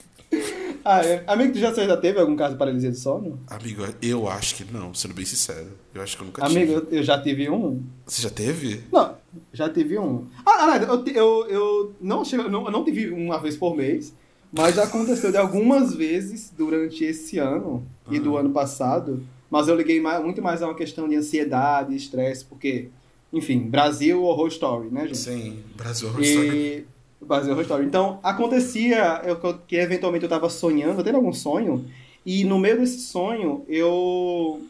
[0.83, 1.23] Ah, é.
[1.27, 3.39] Amigo, tu já, já teve algum caso de paralisia do sono?
[3.47, 5.67] Amigo, eu acho que não, sendo bem sincero.
[5.93, 6.95] Eu acho que eu nunca Amigo, tive.
[6.95, 7.83] eu, eu já tive um.
[8.05, 8.81] Você já teve?
[8.91, 9.13] Não,
[9.53, 10.25] já tive um.
[10.43, 14.11] Ah, eu, eu, eu não, não, eu não tive uma vez por mês,
[14.51, 19.23] mas já aconteceu de algumas vezes durante esse ano e do ano passado.
[19.49, 22.87] Mas eu liguei mais- muito mais a uma questão de ansiedade, estresse, porque,
[23.33, 25.17] enfim, Brasil Horror Story, né, gente?
[25.17, 26.47] Sim, Brasil Horror Story.
[26.57, 26.85] E
[27.25, 27.85] Brasil Horror Story.
[27.85, 29.37] Então, acontecia eu,
[29.67, 31.85] que- eventualmente eu tava sonhando, tendo algum sonho,
[32.25, 34.61] e no meio desse sonho eu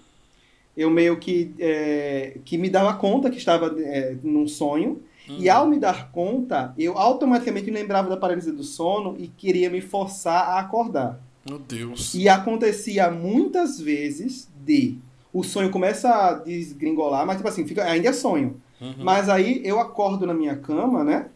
[0.78, 5.68] eu meio que é, que me dava conta que estava é, num sonho e ao
[5.68, 10.50] me dar conta eu automaticamente me lembrava da paralisia do sono e queria me forçar
[10.50, 12.14] a acordar Meu Deus.
[12.14, 14.98] e acontecia muitas vezes de
[15.34, 18.96] o sonho começa a desgringolar mas tipo assim fica ainda é sonho Uhum.
[18.98, 21.28] mas aí eu acordo na minha cama, né?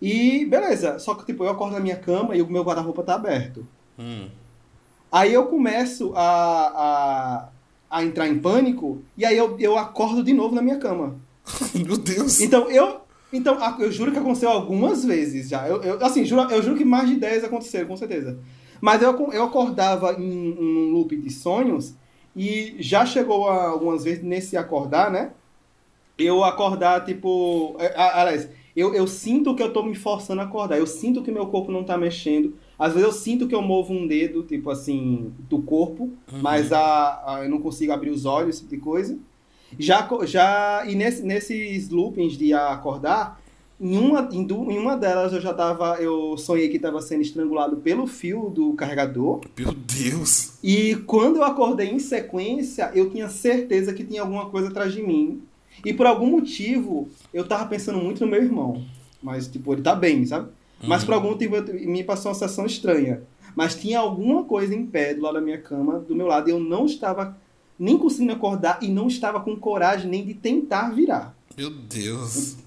[0.00, 3.14] E beleza, só que tipo, eu acordo na minha cama e o meu guarda-roupa tá
[3.16, 3.66] aberto.
[3.98, 4.28] Hum.
[5.12, 6.22] Aí eu começo a,
[7.90, 11.16] a, a entrar em pânico e aí eu, eu acordo de novo na minha cama.
[11.74, 12.40] Meu Deus.
[12.40, 13.02] Então eu.
[13.32, 15.68] Então, eu juro que aconteceu algumas vezes já.
[15.68, 18.38] Eu, eu- assim, juro, eu juro que mais de 10 aconteceram, com certeza.
[18.80, 21.94] Mas eu, eu acordava em, um loop de sonhos
[22.34, 25.32] e já chegou a, algumas vezes nesse acordar, né?
[26.18, 27.76] Eu acordar, tipo.
[27.78, 30.78] é, Aliás, eu, eu sinto que eu tô me forçando a acordar.
[30.78, 32.54] Eu sinto que meu corpo não tá mexendo.
[32.78, 36.10] Às vezes eu sinto que eu movo um dedo, tipo assim, do corpo,
[36.42, 39.18] mas a, a- eu não consigo abrir os olhos, esse tipo de coisa.
[39.78, 43.40] Já, já e nesse, nesses loopings de acordar,
[43.80, 47.22] em uma, em, du- em uma delas eu já tava, eu sonhei que estava sendo
[47.22, 49.40] estrangulado pelo fio do carregador.
[49.58, 50.58] Meu Deus.
[50.62, 55.02] E quando eu acordei em sequência, eu tinha certeza que tinha alguma coisa atrás de
[55.02, 55.42] mim.
[55.84, 58.82] E por algum motivo, eu tava pensando muito no meu irmão.
[59.22, 60.48] Mas, tipo, ele tá bem, sabe?
[60.82, 63.22] Mas por algum motivo eu- me passou uma sensação estranha.
[63.56, 66.52] Mas tinha alguma coisa em pé do lado da minha cama, do meu lado, e
[66.52, 67.36] eu não estava
[67.80, 71.34] nem conseguindo acordar e não estava com coragem nem de tentar virar.
[71.56, 72.58] Meu Deus.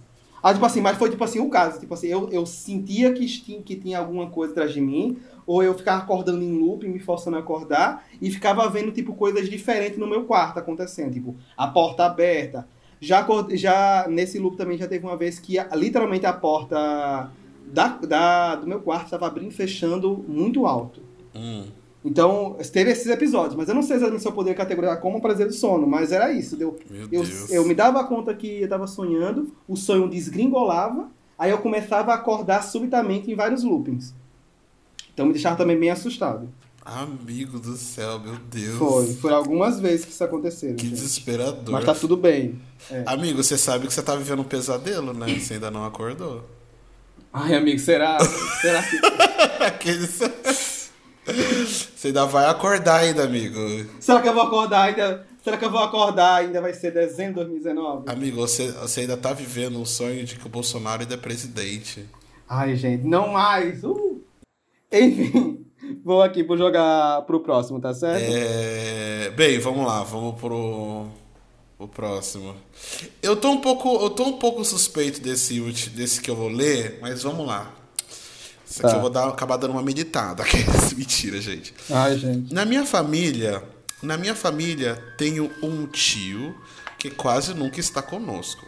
[0.41, 1.79] Ah, tipo assim, mas foi tipo assim o caso.
[1.79, 5.61] Tipo assim, eu, eu sentia que tinha, que tinha alguma coisa atrás de mim, ou
[5.61, 9.99] eu ficava acordando em loop, me forçando a acordar, e ficava vendo, tipo, coisas diferentes
[9.99, 11.13] no meu quarto acontecendo.
[11.13, 12.67] Tipo, a porta aberta.
[12.99, 17.31] Já, já nesse loop também já teve uma vez que literalmente a porta
[17.67, 21.01] da, da, do meu quarto estava abrindo e fechando muito alto.
[21.35, 21.65] Hum.
[22.05, 25.47] Então, teve esses episódios, mas eu não sei exatamente se eu poderia categorizar como prazer
[25.47, 26.57] do sono, mas era isso.
[26.57, 27.49] Deu, eu, Deus.
[27.49, 32.15] eu me dava conta que eu tava sonhando, o sonho desgringolava, aí eu começava a
[32.15, 34.13] acordar subitamente em vários loopings.
[35.13, 36.49] Então me deixava também bem assustado.
[36.85, 38.77] Amigo do céu, meu Deus.
[38.77, 40.75] Foi, foi algumas vezes que isso aconteceu.
[40.75, 40.95] Que gente.
[40.95, 41.71] desesperador.
[41.71, 42.59] Mas tá tudo bem.
[42.91, 43.03] É.
[43.05, 45.39] Amigo, você sabe que você tá vivendo um pesadelo, né?
[45.39, 46.43] Você ainda não acordou.
[47.31, 48.19] Ai, amigo, será?
[48.59, 48.99] será que.
[49.63, 50.19] Aqueles...
[51.25, 53.59] Você ainda vai acordar ainda, amigo.
[53.99, 55.25] Será que eu vou acordar ainda?
[55.43, 56.61] Será que eu vou acordar ainda?
[56.61, 58.09] Vai ser dezembro de 2019?
[58.09, 62.05] Amigo, você, você ainda tá vivendo um sonho de que o Bolsonaro ainda é presidente.
[62.47, 63.83] Ai, gente, não mais.
[63.83, 64.21] Uh!
[64.91, 65.65] Enfim,
[66.03, 68.23] vou aqui pro jogar pro próximo, tá certo?
[68.23, 69.31] É...
[69.31, 71.07] Bem, vamos lá, vamos pro
[71.77, 72.55] o próximo.
[73.21, 75.59] Eu tô um pouco, eu tô um pouco suspeito desse
[75.89, 77.73] desse que eu vou ler, mas vamos lá.
[78.73, 78.97] Isso aqui Tá.
[78.97, 80.41] eu vou dar, acabar dando uma meditada.
[80.43, 81.73] Aqueles- Mentira, gente.
[81.91, 82.51] Ai, gente.
[82.51, 83.61] Na minha família,
[84.01, 86.55] na minha família tenho um tio
[86.97, 88.65] que quase nunca está conosco.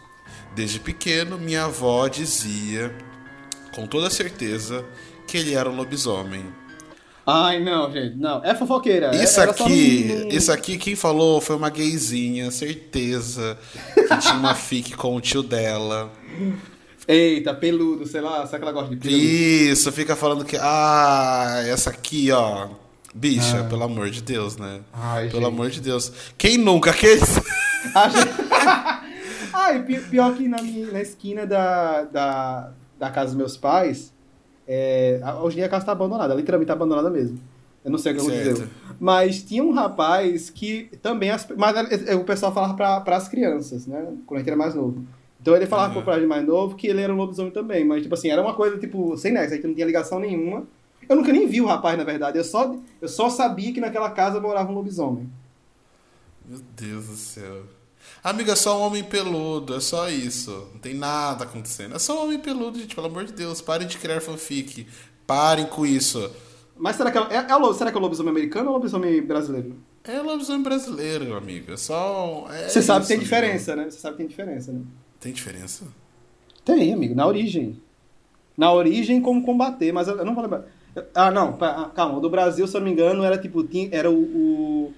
[0.54, 2.94] Desde pequeno, minha avó dizia,
[3.74, 4.84] com toda certeza,
[5.26, 6.44] que ele era um lobisomem.
[7.26, 8.44] Ai, não, gente, não.
[8.44, 9.10] É fofoqueira.
[9.16, 13.58] Isso Era aqui, isso aqui quem falou foi uma gayzinha, certeza,
[13.92, 16.12] que tinha uma fic com o tio dela.
[17.08, 19.22] Eita, peludo, sei lá, será que ela gosta de peludo?
[19.22, 22.68] Isso, fica falando que ah, essa aqui, ó,
[23.14, 23.64] Bicha, Ah.
[23.64, 24.80] pelo amor de Deus, né?
[24.92, 25.52] Ai, pelo gente.
[25.54, 26.12] amor de Deus.
[26.36, 26.92] Quem nunca?
[26.92, 27.22] Gente-
[29.52, 34.12] Ai, pi- pior que na, minha- na esquina da, da, da casa dos meus pais,
[34.68, 37.40] é, hoje em dia a casa tá abandonada, literalmente tá abandonada mesmo.
[37.84, 38.68] Eu não sei o que aconteceu.
[38.98, 41.30] Mas tinha um rapaz que também.
[41.30, 44.12] As, mas é, é, o pessoal falava pra, pras crianças, né?
[44.26, 45.04] Quando a gente era mais novo.
[45.46, 46.02] Então ele falava Uhum.
[46.02, 47.84] pro gente mais novo que ele era um lobisomem também.
[47.84, 50.66] Mas, tipo assim, era uma coisa, tipo, sem nexo, a gente não tinha ligação nenhuma.
[51.08, 52.36] Eu nunca nem vi o rapaz, na verdade.
[52.36, 55.30] Eu só, eu só sabia que naquela casa morava um lobisomem.
[56.44, 57.62] Meu Deus do céu.
[58.24, 60.50] Amiga, é só um homem peludo, é só isso.
[60.72, 61.94] Não tem nada acontecendo.
[61.94, 63.60] É só um homem peludo, gente, pelo amor de Deus.
[63.60, 64.84] Parem de criar fanfic.
[65.28, 66.28] Parem com isso.
[66.76, 69.22] Mas será que é, é, é será que é o lobisomem americano ou o lobisomem
[69.22, 69.76] brasileiro?
[70.02, 71.72] É lobisomem brasileiro, amigo.
[71.72, 72.48] É só.
[72.50, 73.30] é Você sabe que tem amigo.
[73.30, 73.84] diferença, né?
[73.88, 74.80] Você sabe que tem diferença, né?
[75.20, 75.84] Tem diferença?
[76.64, 77.80] Tem, amigo, na origem.
[78.56, 80.64] Na origem, como combater, mas eu não vou lembrar.
[81.14, 82.16] Ah, não, ah, calma.
[82.16, 84.94] O do Brasil, se eu não me engano, era tipo, tinha, era o, o,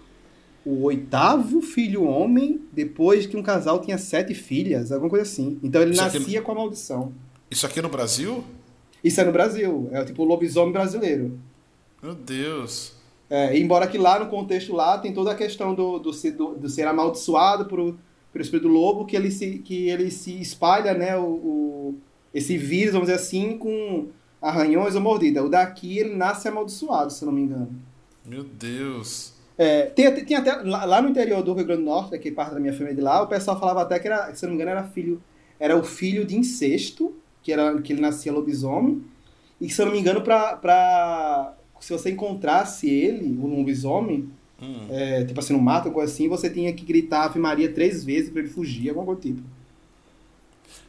[0.64, 5.58] o oitavo filho homem depois que um casal tinha sete filhas, alguma coisa assim.
[5.62, 7.12] Então ele Isso aqui- nascia com a maldição.
[7.50, 8.44] Isso aqui no Brasil?
[9.02, 11.38] Isso é no Brasil, é tipo o lobisomem brasileiro.
[12.02, 12.92] Meu Deus.
[13.30, 16.68] É, embora que lá no contexto lá tem toda a questão do, do, do, do
[16.68, 17.96] ser amaldiçoado por,
[18.32, 21.94] pelo espírito do lobo, que ele se, que ele se espalha, né, o, o-
[22.32, 24.08] esse vírus, vamos dizer assim, com
[24.40, 25.42] arranhões ou mordida.
[25.42, 27.70] O daqui ele nasce amaldiçoado, se eu não me engano.
[28.24, 29.32] Meu Deus.
[29.56, 32.54] É, tem, tem até, lá, lá no interior do Rio Grande do Norte, que parte
[32.54, 34.62] da minha família de lá, o pessoal falava até que era, se eu não me
[34.62, 35.20] engano, era filho,
[35.58, 37.12] era o filho de incesto,
[37.42, 39.02] que, era, que ele nascia lobisomem,
[39.60, 44.28] e se eu não me engano, pra, pra, se você encontrasse ele, o lobisomem,
[44.60, 44.86] Hum.
[44.90, 48.30] é, tipo assim, no mato, coisa assim, você tinha que gritar Ave Maria três vezes
[48.30, 49.42] pra ele fugir, alguma coisa do tipo.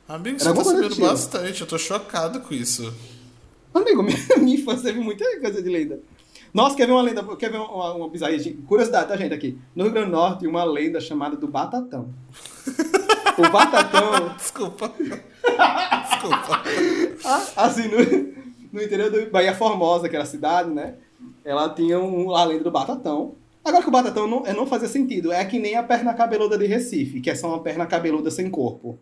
[0.07, 1.07] Amigo, Era você tá alguma sabendo do tipo.
[1.07, 1.61] bastante.
[1.61, 2.91] Eu tô chocado com isso.
[3.73, 5.99] Amigo, minha, minha infância teve muita coisa de lenda.
[6.51, 8.39] Nossa, quer ver uma lenda, quer ver uma, uma bizarria?
[8.39, 8.57] gente?
[8.63, 9.59] Curiosidade, tá, gente, aqui.
[9.75, 12.11] No Rio Grande do Norte, tem uma lenda chamada do Batatão.
[13.37, 14.91] O Batatão, Desculpa.
[14.97, 16.63] Desculpa.
[17.23, 17.97] ah, assim, no,
[18.73, 20.95] no interior do Bahia Formosa, que era a cidade, né?
[21.45, 23.35] Ela tinha um, a lenda do Batatão.
[23.63, 25.31] Agora que o Batatão não, é, não fazia sentido.
[25.31, 28.49] É que nem a perna cabeluda de Recife, que é só uma perna cabeluda sem
[28.49, 28.97] corpo.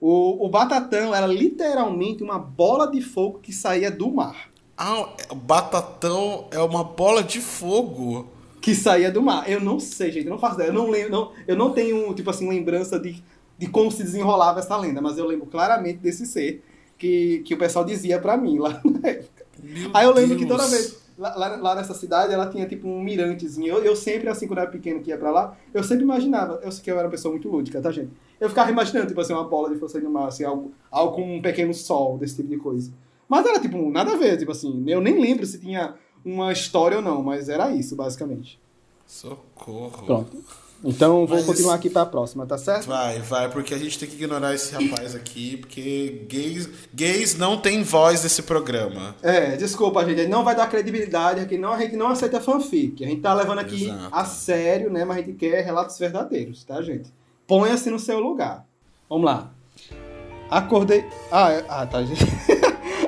[0.00, 4.50] O, o Batatão era literalmente uma bola de fogo que saía do mar.
[4.76, 8.30] Ah, o batatão é uma bola de fogo.
[8.60, 9.48] que saía do mar.
[9.50, 10.68] Eu não sei, gente, eu não faço ideia.
[10.68, 13.22] Eu não lembro, não, eu não tenho, tipo assim, lembrança de,
[13.58, 16.62] de como se desenrolava essa lenda, mas eu lembro claramente desse ser
[16.98, 19.46] que, que o pessoal dizia pra mim lá na época.
[19.62, 20.36] Meu Aí eu lembro Deus.
[20.36, 23.68] que toda vez, lá, lá, nessa cidade, ela tinha tipo um mirantezinho.
[23.68, 26.60] Eu, eu sempre, assim, quando eu era pequeno que ia pra lá, eu sempre imaginava,
[26.62, 28.10] eu sei que eu era uma pessoa muito lúdica, tá, gente?
[28.38, 31.36] Eu ficava imaginando, tipo assim, uma bola de força no mar, assim, algo, algo com
[31.36, 32.92] um pequeno sol, desse tipo de coisa.
[33.28, 35.94] Mas era, tipo, nada a ver, tipo assim, eu nem lembro se tinha
[36.24, 38.60] uma história ou não, mas era isso, basicamente.
[39.06, 40.04] Socorro.
[40.04, 40.44] Pronto.
[40.84, 42.86] Então vou Mas- continuar aqui pra próxima, tá certo?
[42.86, 47.56] Vai, vai, porque a gente tem que ignorar esse rapaz aqui, porque gays, gays não
[47.56, 49.16] têm voz nesse programa.
[49.22, 50.20] É, desculpa, gente.
[50.20, 53.02] A gente não vai dar credibilidade aqui, não, a gente não aceita fanfic.
[53.04, 54.08] A gente tá levando aqui Exato.
[54.14, 55.04] a sério, né?
[55.04, 57.10] Mas a gente quer relatos verdadeiros, tá, gente?
[57.46, 58.64] Ponha-se no seu lugar.
[59.08, 59.50] Vamos lá.
[60.50, 61.04] Acordei.
[61.32, 62.24] Ah, é- ah tá, gente.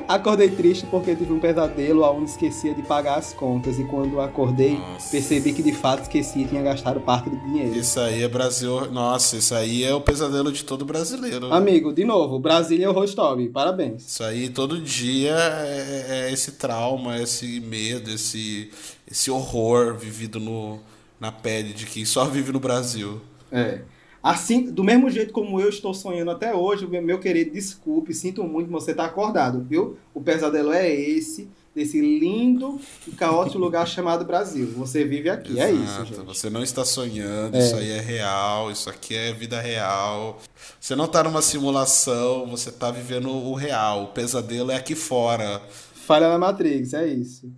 [0.09, 3.77] Acordei triste porque tive um pesadelo onde esquecia de pagar as contas.
[3.77, 5.11] E quando acordei, Nossa.
[5.11, 7.77] percebi que de fato esqueci e tinha gastado parte do dinheiro.
[7.77, 8.89] Isso aí é Brasil.
[8.89, 11.53] Nossa, isso aí é o pesadelo de todo brasileiro.
[11.53, 13.49] Amigo, de novo, Brasília Horror Story.
[13.49, 14.03] Parabéns.
[14.03, 18.71] Isso aí todo dia é, é esse trauma, esse medo, esse,
[19.07, 20.79] esse horror vivido no,
[21.19, 23.21] na pele de quem só vive no Brasil.
[23.51, 23.81] É.
[24.21, 28.69] Assim, do mesmo jeito como eu estou sonhando até hoje, meu- querido, desculpe, sinto muito,
[28.71, 29.97] mas você está acordado, viu?
[30.13, 34.67] O pesadelo é esse, desse lindo e caótico lugar chamado Brasil.
[34.75, 36.05] Você vive aqui, é isso, Exato.
[36.05, 36.25] gente.
[36.25, 37.59] Você não está sonhando, É.
[37.59, 40.39] isso aí é real, isso aqui é vida real.
[40.81, 44.03] Você não está numa simulação, você está vivendo o real.
[44.03, 45.61] O pesadelo é aqui fora.
[46.05, 47.49] Falha na Matrix, é isso.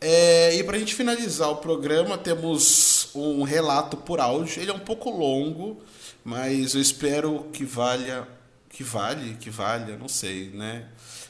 [0.00, 4.60] É, e pra gente finalizar o programa, temos um relato por áudio.
[4.62, 5.78] Ele é um pouco longo,
[6.24, 8.26] mas eu espero que valha.
[8.70, 10.86] Que vale, que valha, não sei, né?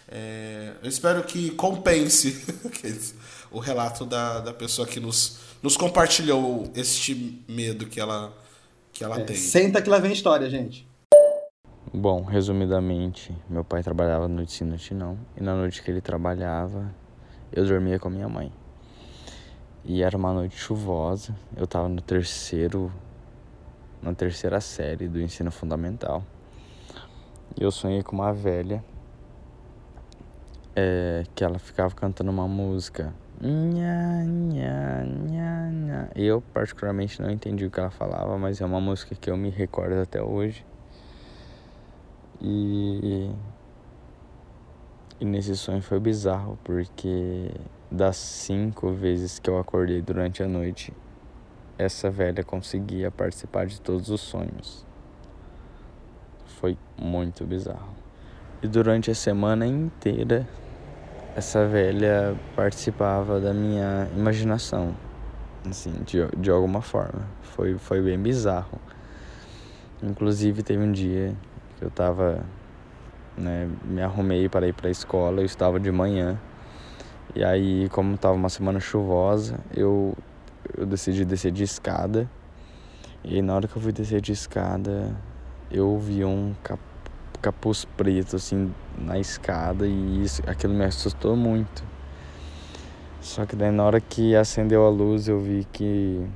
[0.08, 2.44] É, eu espero que compense
[3.50, 8.36] o relato da, da pessoa que nos, nos compartilhou este medo que ela,
[8.92, 9.36] que ela É, tem.
[9.36, 10.86] senta que lá vem história, gente.
[11.94, 15.18] Bom, resumidamente, meu pai trabalhava no noite sim, noite não.
[15.36, 16.92] E na noite que ele trabalhava,
[17.52, 18.52] eu dormia com a minha mãe.
[19.88, 21.34] E era uma noite chuvosa.
[21.56, 22.92] Eu tava no terceiro.
[24.02, 26.22] Na terceira série do ensino fundamental.
[27.58, 28.84] E eu sonhei com uma velha.
[30.76, 36.10] é, que ela ficava cantando uma música Nha, nha, nha, nha.
[36.16, 39.48] Eu, particularmente, não entendi o que ela falava, mas é uma música que eu me
[39.48, 40.66] recordo até hoje.
[42.40, 43.30] E.
[45.20, 47.50] E nesse sonho foi bizarro, porque
[47.90, 50.92] das cinco vezes que eu acordei durante a noite,
[51.78, 54.86] essa velha conseguia participar de todos os sonhos.
[56.60, 57.94] Foi muito bizarro.
[58.62, 60.46] E durante a semana inteira
[61.38, 64.92] essa velha participava da minha imaginação,
[65.70, 67.22] assim, de, de alguma forma.
[67.42, 68.80] Foi, foi bem bizarro.
[70.02, 71.36] Inclusive, teve um dia
[71.78, 72.44] que eu tava,
[73.36, 76.36] né, me arrumei para ir para a escola, eu estava de manhã.
[77.34, 80.16] E aí, como tava uma semana chuvosa, eu,
[80.76, 82.28] eu decidi descer de escada.
[83.22, 85.14] E na hora que eu fui descer de escada,
[85.70, 86.80] eu vi um cap
[87.40, 91.84] capuz preto assim na escada e isso, aquilo me assustou muito.
[93.20, 96.26] Só que daí na hora que acendeu a luz eu vi que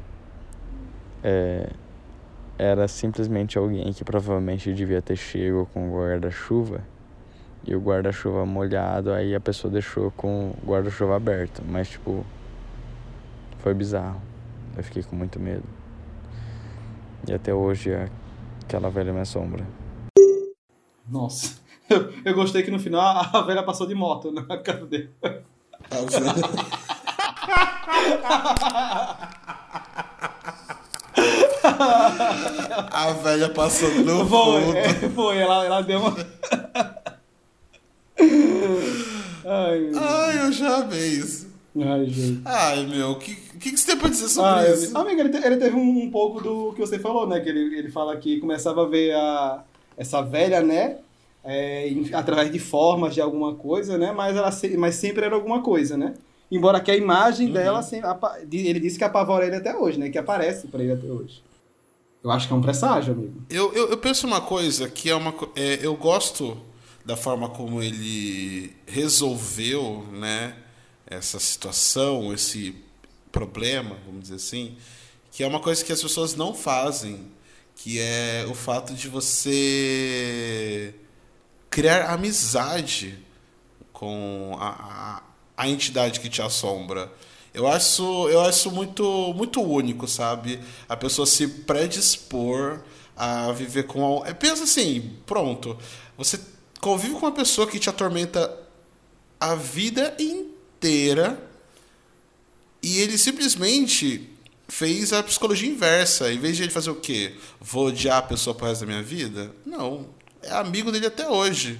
[1.24, 1.70] é,
[2.56, 6.91] era simplesmente alguém que provavelmente devia ter chego com o guarda-chuva
[7.64, 12.24] e o guarda-chuva molhado, aí a pessoa deixou com o guarda-chuva aberto, mas tipo
[13.58, 14.20] foi bizarro.
[14.76, 15.62] Eu fiquei com muito medo.
[17.28, 18.08] E até hoje é
[18.64, 19.64] aquela velha me assombra.
[21.08, 21.60] Nossa.
[21.88, 25.10] Eu, eu gostei que no final a, a velha passou de moto na cara dele.
[32.90, 34.76] A velha passou no Foi, fundo.
[34.76, 36.16] é, foi, ela, ela deu uma.
[39.44, 39.90] Ai.
[39.94, 41.50] Ai, eu já amei isso.
[41.80, 42.42] Ai, gente.
[42.44, 44.96] Ai, meu, o que, que que você tem pra dizer sobre Ah, isso?
[44.96, 47.40] amigo, ele, te- ele teve um, um pouco do que você falou, né?
[47.40, 49.64] Que ele, ele fala que começava a ver a,
[49.96, 50.98] essa velha, né?
[51.44, 54.12] é, em- através de formas de alguma coisa, né?
[54.12, 56.14] Mas, ela, se- mas sempre era alguma coisa, né?
[56.50, 57.52] Embora que a imagem Uhum.
[57.54, 60.08] dela, sempre, apa- de- ele disse que apavora ele até hoje, né?
[60.08, 61.42] Que aparece pra ele até hoje.
[62.22, 63.42] Eu acho que é um presságio, amigo.
[63.50, 65.34] Eu, eu, eu penso uma coisa que é uma.
[65.56, 66.56] É, eu gosto
[67.04, 70.56] da forma como ele resolveu, né?
[71.06, 72.74] Essa situação, esse
[73.30, 74.76] problema, vamos dizer assim,
[75.30, 77.26] que é uma coisa que as pessoas não fazem,
[77.74, 80.94] que é o fato de você
[81.68, 83.18] criar amizade
[83.92, 85.22] com a, a,
[85.56, 87.12] a entidade que te assombra.
[87.54, 90.60] Eu acho, eu acho muito, muito único, sabe?
[90.88, 92.80] A pessoa se predispor
[93.16, 94.22] a viver com.
[94.24, 95.76] É, pensa assim, pronto.
[96.16, 96.40] Você
[96.82, 98.58] convive com uma pessoa que te atormenta
[99.38, 101.40] a vida inteira
[102.82, 104.28] e ele simplesmente
[104.66, 106.32] fez a psicologia inversa.
[106.32, 107.34] Em vez de ele fazer o quê?
[107.60, 109.52] Vou odiar a pessoa pro resto da minha vida?
[109.64, 110.06] Não.
[110.42, 111.78] É amigo dele até hoje.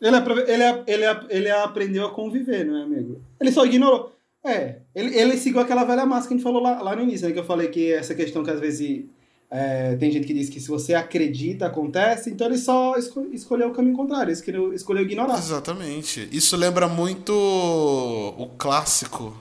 [0.00, 3.20] Ele, ele, ele, ele aprendeu a conviver, não é, amigo?
[3.40, 4.14] Ele só ignorou.
[4.44, 7.26] É, ele, ele seguiu aquela velha máscara que a gente falou lá, lá no início,
[7.26, 7.34] né?
[7.34, 9.06] Que eu falei que essa questão que às vezes
[9.50, 13.68] é, tem gente que diz que se você acredita, acontece, então ele só esco- escolheu
[13.70, 15.36] o caminho contrário, escolheu, escolheu ignorar.
[15.38, 16.28] Exatamente.
[16.30, 19.36] Isso lembra muito o clássico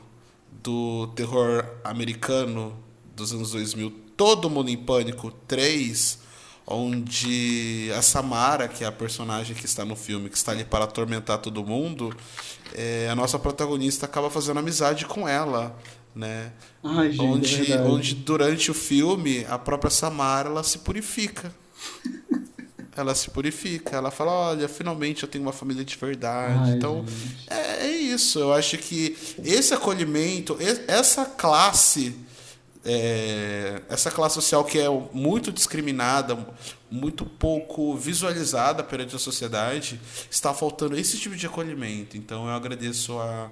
[0.64, 2.74] do terror americano
[3.16, 6.20] dos anos 2000, Todo Mundo em Pânico 3,
[6.68, 10.84] onde a Samara, que é a personagem que está no filme, que está ali para
[10.86, 12.14] atormentar todo mundo,
[12.76, 15.76] é, a nossa protagonista acaba fazendo amizade com ela,
[16.20, 16.51] né?
[16.84, 17.89] Ai, gente, é onde, verdade.
[17.89, 21.51] onde durante o filme a própria Samara ela se purifica.
[22.95, 26.72] ela se purifica, ela fala, olha, finalmente eu tenho uma família de verdade.
[26.72, 27.05] Ai, então,
[27.49, 28.39] é, é isso.
[28.39, 30.57] Eu acho que esse acolhimento,
[30.88, 32.13] essa classe,
[32.84, 36.38] é, essa classe social que é muito discriminada,
[36.91, 39.99] muito pouco visualizada perante a sociedade,
[40.30, 42.17] está faltando esse tipo de acolhimento.
[42.17, 43.49] Então, eu agradeço a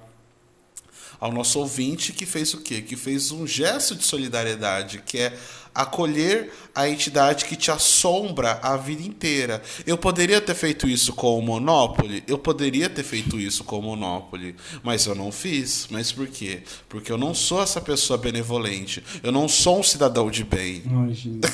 [1.20, 2.80] ao nosso ouvinte que fez o quê?
[2.80, 5.38] Que fez um gesto de solidariedade, que é
[5.74, 9.62] acolher a entidade que te assombra a vida inteira.
[9.86, 12.24] Eu poderia ter feito isso com o Monopoly?
[12.26, 15.86] Eu poderia ter feito isso com o Monopoly, mas eu não fiz.
[15.90, 16.62] Mas por quê?
[16.88, 19.02] Porque eu não sou essa pessoa benevolente.
[19.22, 20.82] Eu não sou um cidadão de bem.
[20.86, 21.48] Ai, gente.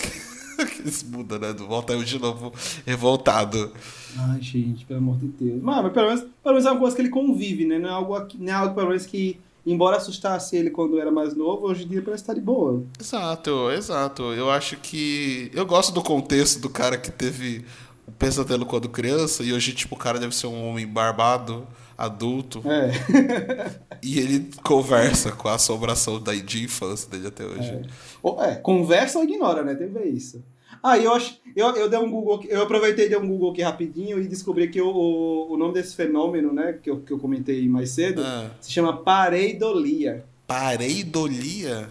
[0.80, 1.52] Eles mudam, né?
[1.52, 2.52] Volta eu de novo
[2.86, 3.72] revoltado.
[4.16, 5.60] Ai, gente, pelo amor de Deus.
[5.62, 7.78] Mas, mas pelo, menos, pelo menos é uma coisa que ele convive, né?
[7.78, 11.34] Não é algo, não é algo pelo menos, que, embora assustasse ele quando era mais
[11.34, 12.82] novo, hoje em dia parece estar de boa.
[13.00, 14.22] Exato, exato.
[14.32, 15.50] Eu acho que.
[15.54, 17.64] Eu gosto do contexto do cara que teve
[18.08, 22.62] um pesadelo quando criança e hoje, tipo, o cara deve ser um homem barbado, adulto,
[22.68, 22.90] É.
[24.02, 27.70] e ele conversa com a assombração da, de infância dele até hoje.
[27.70, 27.82] É.
[28.22, 29.74] Ou- é, conversa ou ignora, né?
[29.74, 30.42] Tem que ver isso.
[30.82, 34.20] Ah, eu, acho, eu, eu dei um Google, eu aproveitei de um Google aqui rapidinho
[34.20, 37.66] e descobri que o, o, o nome desse fenômeno, né, que eu, que eu comentei
[37.68, 38.50] mais cedo, Ah.
[38.60, 40.24] se chama pareidolia.
[40.46, 41.90] Pareidolia?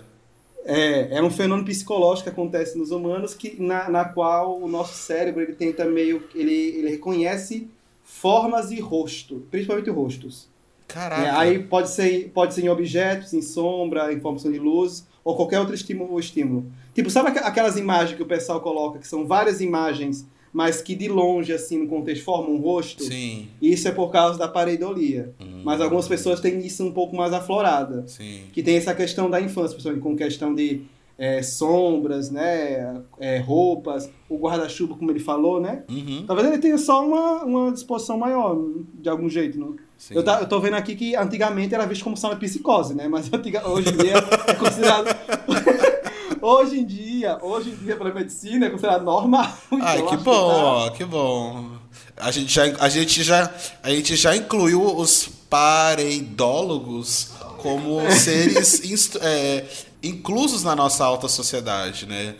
[0.65, 4.93] É, é um fenômeno psicológico que acontece nos humanos que, na, na qual o nosso
[4.93, 6.23] cérebro ele tenta meio.
[6.34, 7.67] Ele, ele reconhece
[8.03, 10.47] formas e rosto, principalmente rostos.
[10.88, 11.21] Caraca.
[11.21, 15.36] É, aí pode ser, pode ser em objetos, em sombra, em formação de luz, ou
[15.36, 16.19] qualquer outro estímulo.
[16.19, 16.65] estímulo.
[16.93, 20.93] Tipo, sabe aqu- aquelas imagens que o pessoal coloca, que são várias imagens, mas que
[20.95, 23.03] de longe, assim, no contexto, formam um rosto?
[23.03, 25.34] Sim, Isso é por causa da pareidolia.
[25.41, 25.61] Hum.
[25.63, 28.41] Mas algumas pessoas têm isso um pouco mais aflorada sim.
[28.53, 30.82] que tem essa questão da infância, principalmente com questão de
[31.18, 35.84] é, sombras, né, é, roupas, o guarda-chuva, como ele falou, né?
[35.89, 38.57] Uhum, Talvez ele tenha só uma, uma disposição maior,
[38.95, 39.76] de algum jeito, não?
[39.97, 40.16] sim.
[40.16, 43.07] Eu, tá, eu tô vendo aqui que antigamente era visto como só uma psicose, né?
[43.07, 44.14] Mas antiga, hoje em dia
[44.47, 45.05] é considerado...
[46.41, 49.47] hoje em dia, hoje em dia, pela medicina, é considerado normal.
[49.82, 51.70] Ai, Então, que bom, tá- ó, que bom.
[52.18, 53.51] A gente já, a gente já,
[53.82, 59.66] a gente já incluiu os pareidólogos como seres inst- é,
[60.04, 62.36] inclusos na nossa alta sociedade, né?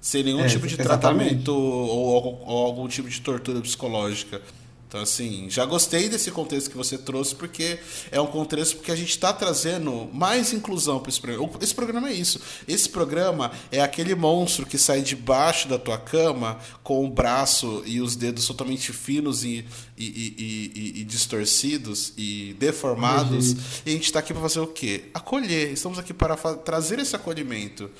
[0.00, 1.42] Sem nenhum É, tipo de exatamente.
[1.42, 4.40] tratamento ou, ou algum tipo de tortura psicológica.
[4.88, 7.78] Então, assim, já gostei desse contexto que você trouxe, porque
[8.10, 11.50] é um contexto que a gente está trazendo mais inclusão para esse programa.
[11.60, 12.40] Esse programa é isso.
[12.66, 18.00] Esse programa é aquele monstro que sai debaixo da tua cama com o braço e
[18.00, 19.62] os dedos totalmente finos e,
[19.98, 23.52] e, e- e- distorcidos e deformados.
[23.84, 25.04] E a gente está aqui para fazer o quê?
[25.12, 25.70] Acolher.
[25.70, 27.90] Estamos aqui para trazer esse acolhimento.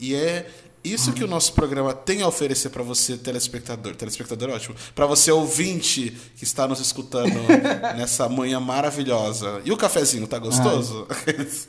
[0.00, 0.50] E é
[0.84, 3.94] isso que o nosso programa tem a oferecer para você, telespectador.
[3.94, 4.74] Telespectador, é ótimo.
[4.94, 7.32] Para você, ouvinte, que está nos escutando
[7.96, 9.60] nessa manhã maravilhosa.
[9.64, 11.06] E o cafezinho, tá gostoso?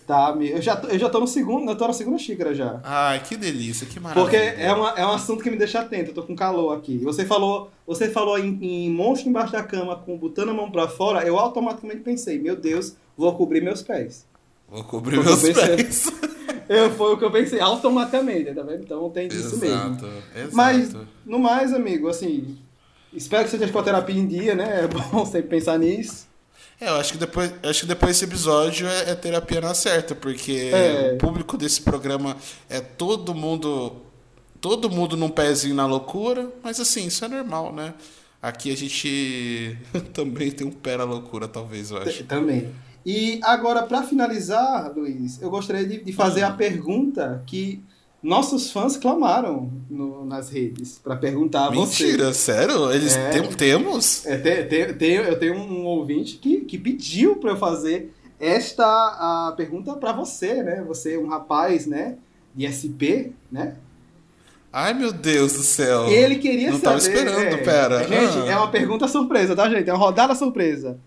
[0.08, 0.56] Tá, amigo.
[0.58, 2.80] eu já, tô- eu já tô no segundo, eu tô na segunda xícara já.
[2.84, 4.24] Ai, que delícia, que maravilha.
[4.26, 6.98] Porque é, uma, é um assunto que me deixa atento, eu tô com calor aqui.
[7.00, 10.88] Você falou, você falou em, em monstro embaixo da cama, com botando a mão pra
[10.88, 14.26] fora, eu automaticamente pensei, meu Deus, vou cobrir meus pés.
[14.68, 16.08] Vou cobrir Porque meus pés.
[16.76, 18.84] Eu, foi o que eu pensei automaticamente, tá vendo?
[18.84, 19.76] Então tem disso mesmo.
[19.76, 20.10] exato.
[20.52, 20.96] Mas,
[21.26, 22.58] no mais, amigo, assim,
[23.14, 24.84] espero que você esteja com a terapia em dia, né?
[24.84, 26.28] É bom sempre pensar nisso.
[26.82, 30.16] É, eu acho que depois, acho que depois desse episódio é, é terapia na certa,
[30.16, 31.14] porque É.
[31.14, 32.36] o público desse programa
[32.70, 33.98] é todo mundo.
[34.60, 37.94] Todo mundo num pezinho na loucura, mas assim, isso é normal, né?
[38.42, 39.78] Aqui a gente
[40.14, 42.24] também tem um pé na loucura, talvez, eu acho.
[42.24, 42.70] Também.
[43.06, 47.82] E agora, pra finalizar, Luiz, eu gostaria de, de fazer a pergunta que
[48.22, 52.06] nossos fãs clamaram no- nas redes, pra perguntar a você.
[52.06, 52.90] Mentira, sério?
[52.92, 53.30] Eles É.
[53.32, 54.26] tem- temos?
[54.26, 58.86] É, tem- tem- tem- eu tenho um ouvinte que, que pediu para eu fazer esta
[58.86, 60.82] a pergunta para você, né?
[60.88, 62.16] Você é um rapaz, né?
[62.56, 63.76] De SP, né?
[64.72, 66.08] Ai, meu Deus do céu.
[66.08, 66.84] Ele queria Não saber.
[66.86, 68.00] tava esperando, é, pera.
[68.08, 68.52] Gente, Ah.
[68.54, 69.90] é uma pergunta surpresa, tá, gente?
[69.90, 70.98] É uma rodada surpresa.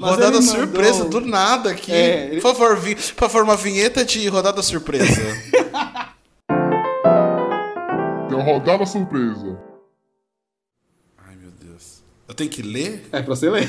[0.00, 1.92] Mas Rodada ele mandou- surpresa, do nada aqui.
[1.92, 2.94] É, ele- Por favor, vi...
[2.94, 5.20] por favor, uma vinheta de rodada surpresa.
[8.28, 9.58] Tem uma rodada surpresa.
[11.18, 12.02] Ai, meu Deus.
[12.26, 13.06] Eu tenho que ler?
[13.12, 13.68] É pra você ler.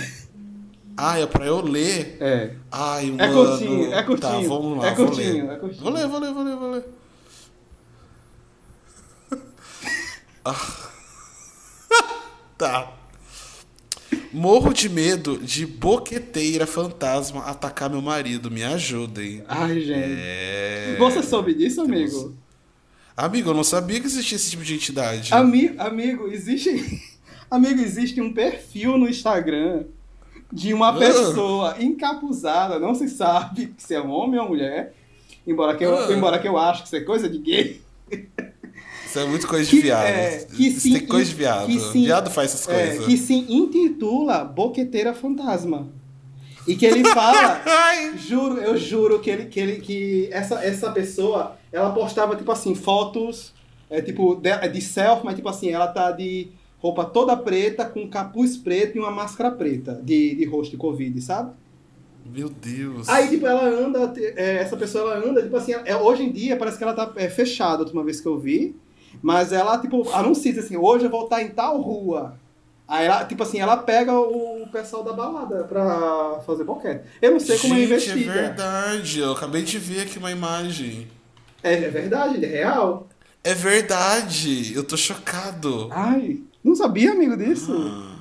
[0.95, 2.15] Ah, é pra eu ler?
[2.21, 2.55] É.
[2.71, 3.33] Ai, É mano.
[3.33, 4.31] curtinho, é curtinho.
[4.31, 5.53] Tá, vamos lá, É vou curtinho, ler.
[5.53, 5.83] é curtinho.
[5.83, 6.85] Vou ler, vou ler, vou ler, vou ler.
[10.45, 10.55] Ah.
[12.57, 12.93] tá.
[14.33, 18.49] Morro de medo de boqueteira fantasma atacar meu marido.
[18.51, 19.43] Me ajudem.
[19.47, 20.15] Ai, gente.
[20.17, 20.95] É...
[20.97, 22.35] Você soube disso, amigo?
[23.15, 25.33] Amigo, eu não sabia que existia esse tipo de entidade.
[25.33, 27.01] Ami amigo, existe.
[27.51, 29.83] Amigo, existe um perfil no Instagram
[30.51, 30.93] de uma Ah.
[30.97, 34.93] pessoa encapuzada, não se sabe se é um homem ou mulher.
[35.45, 36.13] Embora que eu, Ah.
[36.13, 37.81] embora que eu acho que isso é coisa de gay.
[39.11, 40.05] Isso é muito coisa de viado.
[40.05, 41.67] é, que Isso tem coisa de viado.
[41.67, 43.05] que viado faz essas é, coisas.
[43.05, 45.89] que se intitula Boqueteira Fantasma.
[46.65, 47.61] E que ele fala.
[48.15, 52.73] Juro, eu juro que ele, que ele, que essa, essa pessoa, ela postava tipo assim
[52.73, 53.51] fotos,
[53.89, 56.47] é tipo de, de selfie, mas tipo assim, ela tá de
[56.79, 61.21] roupa toda preta, com capuz preto e uma máscara preta de, de rosto de covid,
[61.21, 61.51] sabe?
[62.23, 63.09] meu Deus.
[63.09, 66.55] Aí tipo ela anda, é, essa pessoa ela anda tipo assim, é, hoje em dia
[66.55, 68.73] parece que ela tá é, fechada, a última vez que eu vi,
[69.21, 72.35] mas ela tipo anuncia assim, hoje eu vou estar em tal rua.
[72.87, 77.05] Aí ela, tipo assim, ela pega o pessoal da balada pra fazer boquete.
[77.21, 78.31] Eu não sei como é Gente, é investiga.
[78.33, 79.19] verdade.
[79.21, 81.07] Eu acabei de ver aqui uma imagem.
[81.63, 83.07] É, é verdade, é real.
[83.45, 84.73] É verdade.
[84.75, 85.87] Eu tô chocado.
[85.89, 88.11] Ai, não sabia, amigo, disso?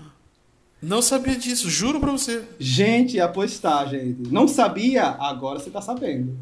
[0.81, 2.45] Não sabia disso, juro pra você.
[2.59, 4.33] Gente, apostar, gente.
[4.33, 5.03] Não sabia?
[5.19, 6.33] Agora você tá sabendo.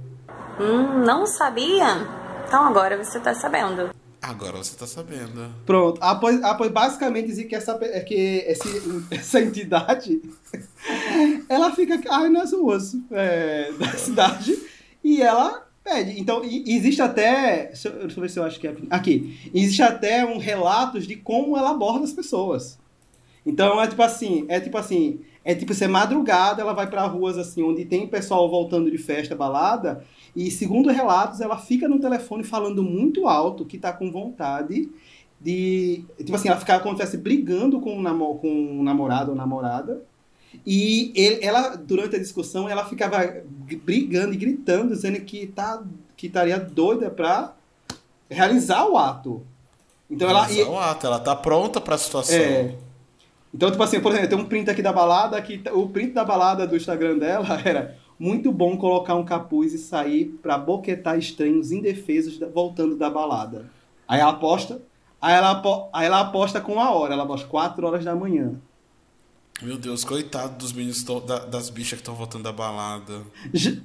[0.60, 2.06] Hum, não sabia?
[2.46, 3.90] Então agora você tá sabendo.
[4.20, 5.48] Agora você tá sabendo.
[5.64, 5.98] Pronto.
[6.02, 8.68] Após, após basicamente dizer que essa, é que esse,
[9.10, 10.20] essa entidade
[11.48, 14.58] ela fica aí nas ruas é, da cidade
[15.02, 16.20] e ela pede.
[16.20, 17.66] Então, existe até.
[17.66, 18.76] Deixa eu, ver se eu acho que é.
[18.90, 19.38] Aqui.
[19.54, 22.78] Existe até um relatos de como ela aborda as pessoas.
[23.46, 27.38] Então é tipo assim, é tipo assim, é tipo ser madrugada, ela vai para ruas
[27.38, 30.04] assim, onde tem pessoal voltando de festa, balada,
[30.38, 34.88] e segundo relatos, ela fica no telefone falando muito alto, que tá com vontade
[35.40, 36.04] de.
[36.16, 40.00] Tipo assim, ela fica estivesse brigando com o, namo, com o namorado ou namorada.
[40.64, 43.18] E ele, ela, durante a discussão, ela ficava
[43.84, 45.82] brigando e gritando, dizendo que, tá,
[46.16, 47.56] que estaria doida pra
[48.30, 49.42] realizar o ato.
[50.08, 50.70] Então realizar ela.
[50.70, 52.38] o ato, ela tá pronta pra situação.
[52.38, 52.76] É.
[53.52, 56.24] Então, tipo assim, por exemplo, tem um print aqui da balada, que o print da
[56.24, 61.70] balada do Instagram dela era muito bom colocar um capuz e sair pra boquetar estranhos
[61.70, 63.70] indefesos voltando da balada.
[64.06, 64.82] Aí ela aposta,
[65.20, 65.62] aí ela,
[65.92, 68.54] aí ela aposta com a hora, ela aposta 4 horas da manhã.
[69.60, 73.22] Meu Deus, coitado dos meninos tão, da, das bichas que estão voltando da balada.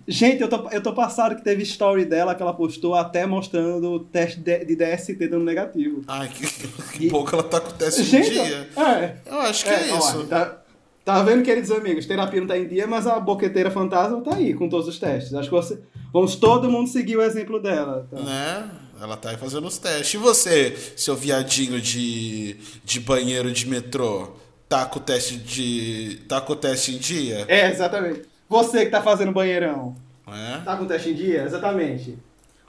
[0.08, 3.92] Gente, eu tô, eu tô passado que teve story dela que ela postou até mostrando
[3.92, 6.04] o teste de, de DST dando negativo.
[6.08, 6.46] Ai, que,
[6.94, 7.10] que e...
[7.10, 8.70] pouco ela tá com o teste Gente, em dia.
[8.78, 10.28] É, eu acho que é, é isso.
[10.28, 10.63] tá,
[11.04, 12.06] tá vendo, queridos amigos?
[12.06, 15.34] Terapia não tá em dia, mas a boqueteira fantasma tá aí com todos os testes.
[15.34, 15.80] Acho que você,
[16.12, 18.08] vamos todo mundo seguir o exemplo dela.
[18.10, 18.20] Tá?
[18.20, 18.72] Né?
[19.02, 20.14] Ela tá aí fazendo os testes.
[20.14, 24.44] E você, seu viadinho de, de banheiro de metrô?
[24.74, 26.22] tá com o teste de.
[26.28, 27.46] tá com o teste em dia?
[27.48, 28.24] É, exatamente.
[28.50, 29.96] Você que tá fazendo banheirão.
[30.28, 30.62] É?
[30.66, 31.44] Tá com o teste em dia?
[31.44, 32.18] Exatamente.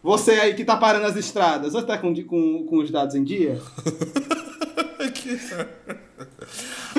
[0.03, 3.24] Você aí que tá parando as estradas, você tá com, com, com os dados em
[3.24, 3.59] dia?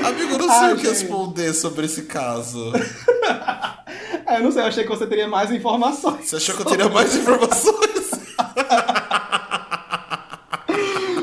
[0.03, 2.71] Amigo, eu não sei o que responder sobre esse caso.
[4.27, 6.29] é, eu não sei, eu achei que você teria mais informações.
[6.29, 7.75] Você achou que eu teria mais informações?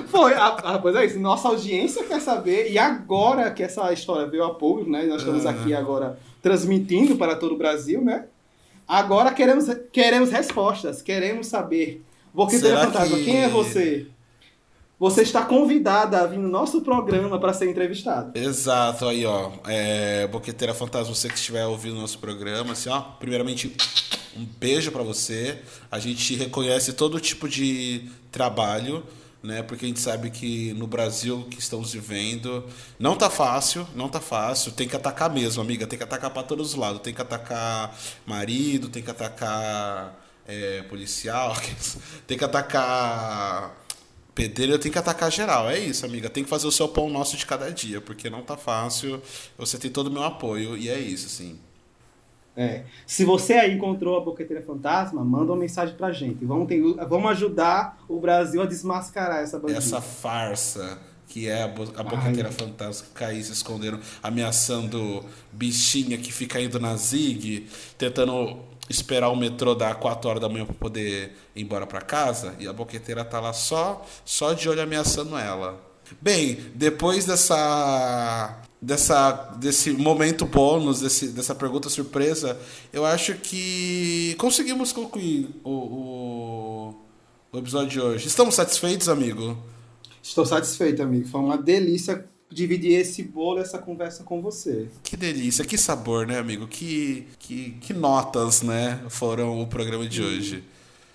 [0.08, 1.18] Foi, a, a, pois é isso.
[1.18, 5.04] Nossa audiência quer saber, e agora que essa história veio a público, né?
[5.04, 8.26] Nós estamos aqui agora transmitindo para todo o Brasil, né?
[8.86, 12.04] Agora queremos, queremos respostas, queremos saber.
[12.34, 13.24] Boqueteira Fantasma, que...
[13.24, 14.06] quem é você?
[15.02, 18.38] Você está convidada a vir no nosso programa para ser entrevistado.
[18.38, 19.50] Exato, aí ó.
[19.66, 23.76] É, Boqueteira Fantasma, você que estiver ouvindo o nosso programa, assim, ó, primeiramente,
[24.36, 25.58] um beijo para você.
[25.90, 29.02] A gente reconhece todo tipo de trabalho
[29.42, 29.60] né?
[29.60, 32.64] Porque a gente sabe que no Brasil que estamos vivendo
[32.96, 34.70] não tá fácil, não tá fácil.
[34.70, 35.84] Tem que atacar mesmo, amiga.
[35.84, 37.02] Tem que atacar para todos os lados.
[37.02, 37.92] Tem que atacar
[38.24, 41.56] marido, tem que atacar é, policial,
[42.24, 43.81] tem que atacar
[44.34, 45.68] pedreiro, tem que atacar geral.
[45.68, 46.30] É isso, amiga.
[46.30, 49.20] Tem que fazer o seu pão nosso de cada dia, porque não tá fácil.
[49.58, 51.58] Você tem todo o meu apoio e é isso, assim.
[52.56, 52.84] É.
[53.06, 56.44] Se você aí encontrou a Boqueteira Fantasma, manda uma mensagem pra gente.
[56.44, 59.78] Vamos, ter, vamos ajudar o Brasil a desmascarar essa bandida.
[59.78, 62.54] Essa farsa que é a, bo a Boqueteira Ai.
[62.54, 67.66] Fantasma que caiu se escondendo, ameaçando bichinha que fica indo na zig,
[67.96, 68.58] tentando
[68.88, 72.66] esperar o metrô dar 4 horas da manhã para poder ir embora para casa, e
[72.66, 75.80] a Boqueteira tá lá só, só de olho ameaçando ela.
[76.20, 82.58] Bem, depois dessa dessa, desse momento bônus, desse, dessa pergunta surpresa,
[82.92, 86.94] eu acho que conseguimos concluir o, o,
[87.52, 88.26] o episódio de hoje.
[88.26, 89.56] Estamos satisfeitos, amigo?
[90.20, 91.28] Estou satisfeito, amigo.
[91.28, 94.88] Foi uma delícia dividir esse bolo, essa conversa com você.
[95.02, 96.66] Que delícia, que sabor, né, amigo?
[96.66, 100.64] Que, que, que notas, né, foram o programa de hoje.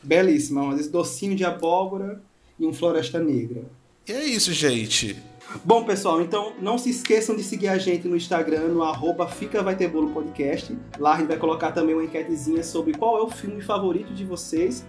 [0.01, 2.21] Belíssima, esse docinho de abóbora
[2.59, 3.63] e um floresta negra.
[4.07, 5.17] E é isso, gente.
[5.63, 9.63] Bom, pessoal, então não se esqueçam de seguir a gente no Instagram, no arroba Fica
[9.63, 10.77] Vai Ter Bolo Podcast.
[10.99, 14.25] Lá a gente vai colocar também uma enquetezinha sobre qual é o filme favorito de
[14.25, 14.85] vocês.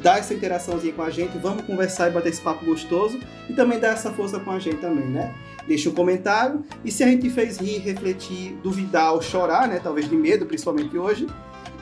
[0.00, 3.18] Dá essa interaçãozinha com a gente, vamos conversar e bater esse papo gostoso.
[3.48, 5.34] E também dá essa força com a gente também, né?
[5.66, 6.64] Deixa um comentário.
[6.84, 9.80] E se a gente fez rir, refletir, duvidar ou chorar, né?
[9.82, 11.26] Talvez de medo, principalmente hoje.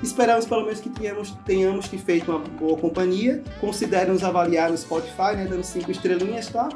[0.02, 3.42] Esperamos pelo menos que tenhamos, tenhamos te feito uma boa companhia.
[3.60, 5.46] Considere nos avaliar no Spotify, né?
[5.48, 6.68] Dando cinco estrelinhas, tá?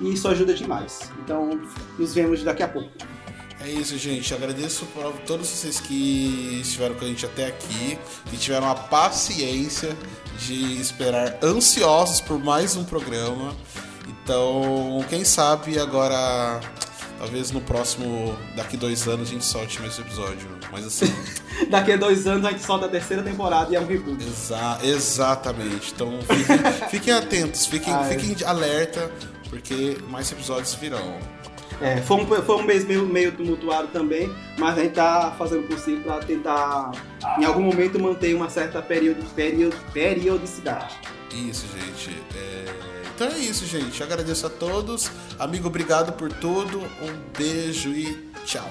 [0.00, 1.10] e isso ajuda demais.
[1.22, 1.60] Então,
[1.98, 2.90] nos vemos daqui a pouco.
[3.62, 4.32] É isso, gente.
[4.32, 7.98] Agradeço por todos vocês que estiveram com a gente até aqui,
[8.30, 9.94] que tiveram a paciência
[10.38, 13.54] de esperar ansiosos por mais um programa.
[14.22, 16.60] Então, quem sabe agora,
[17.18, 20.48] talvez no próximo, daqui dois anos, a gente solte mais um episódio.
[20.70, 21.12] Mas assim.
[21.68, 24.22] daqui a dois anos a gente solta a terceira temporada e é um reboot.
[24.24, 25.92] Exa exatamente.
[25.94, 26.58] Então fiquem,
[26.90, 29.10] fiquem atentos, fiquem, fiquem alerta
[29.50, 31.18] porque mais episódios virão.
[31.80, 35.64] É, foi um, foi um mês meio, meio tumultuado também, mas a gente tá fazendo
[35.64, 36.92] o possível para tentar,
[37.38, 40.94] em algum momento, manter uma certa period, period, periodicidade.
[41.32, 42.16] Isso, gente.
[42.36, 42.64] É,
[43.20, 44.02] Então é isso, gente.
[44.02, 45.10] Agradeço a todos.
[45.38, 46.80] Amigo, obrigado por tudo.
[46.80, 48.70] Um beijo e tchau.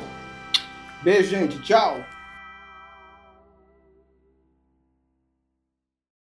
[1.04, 1.62] Beijo, gente.
[1.62, 2.04] Tchau.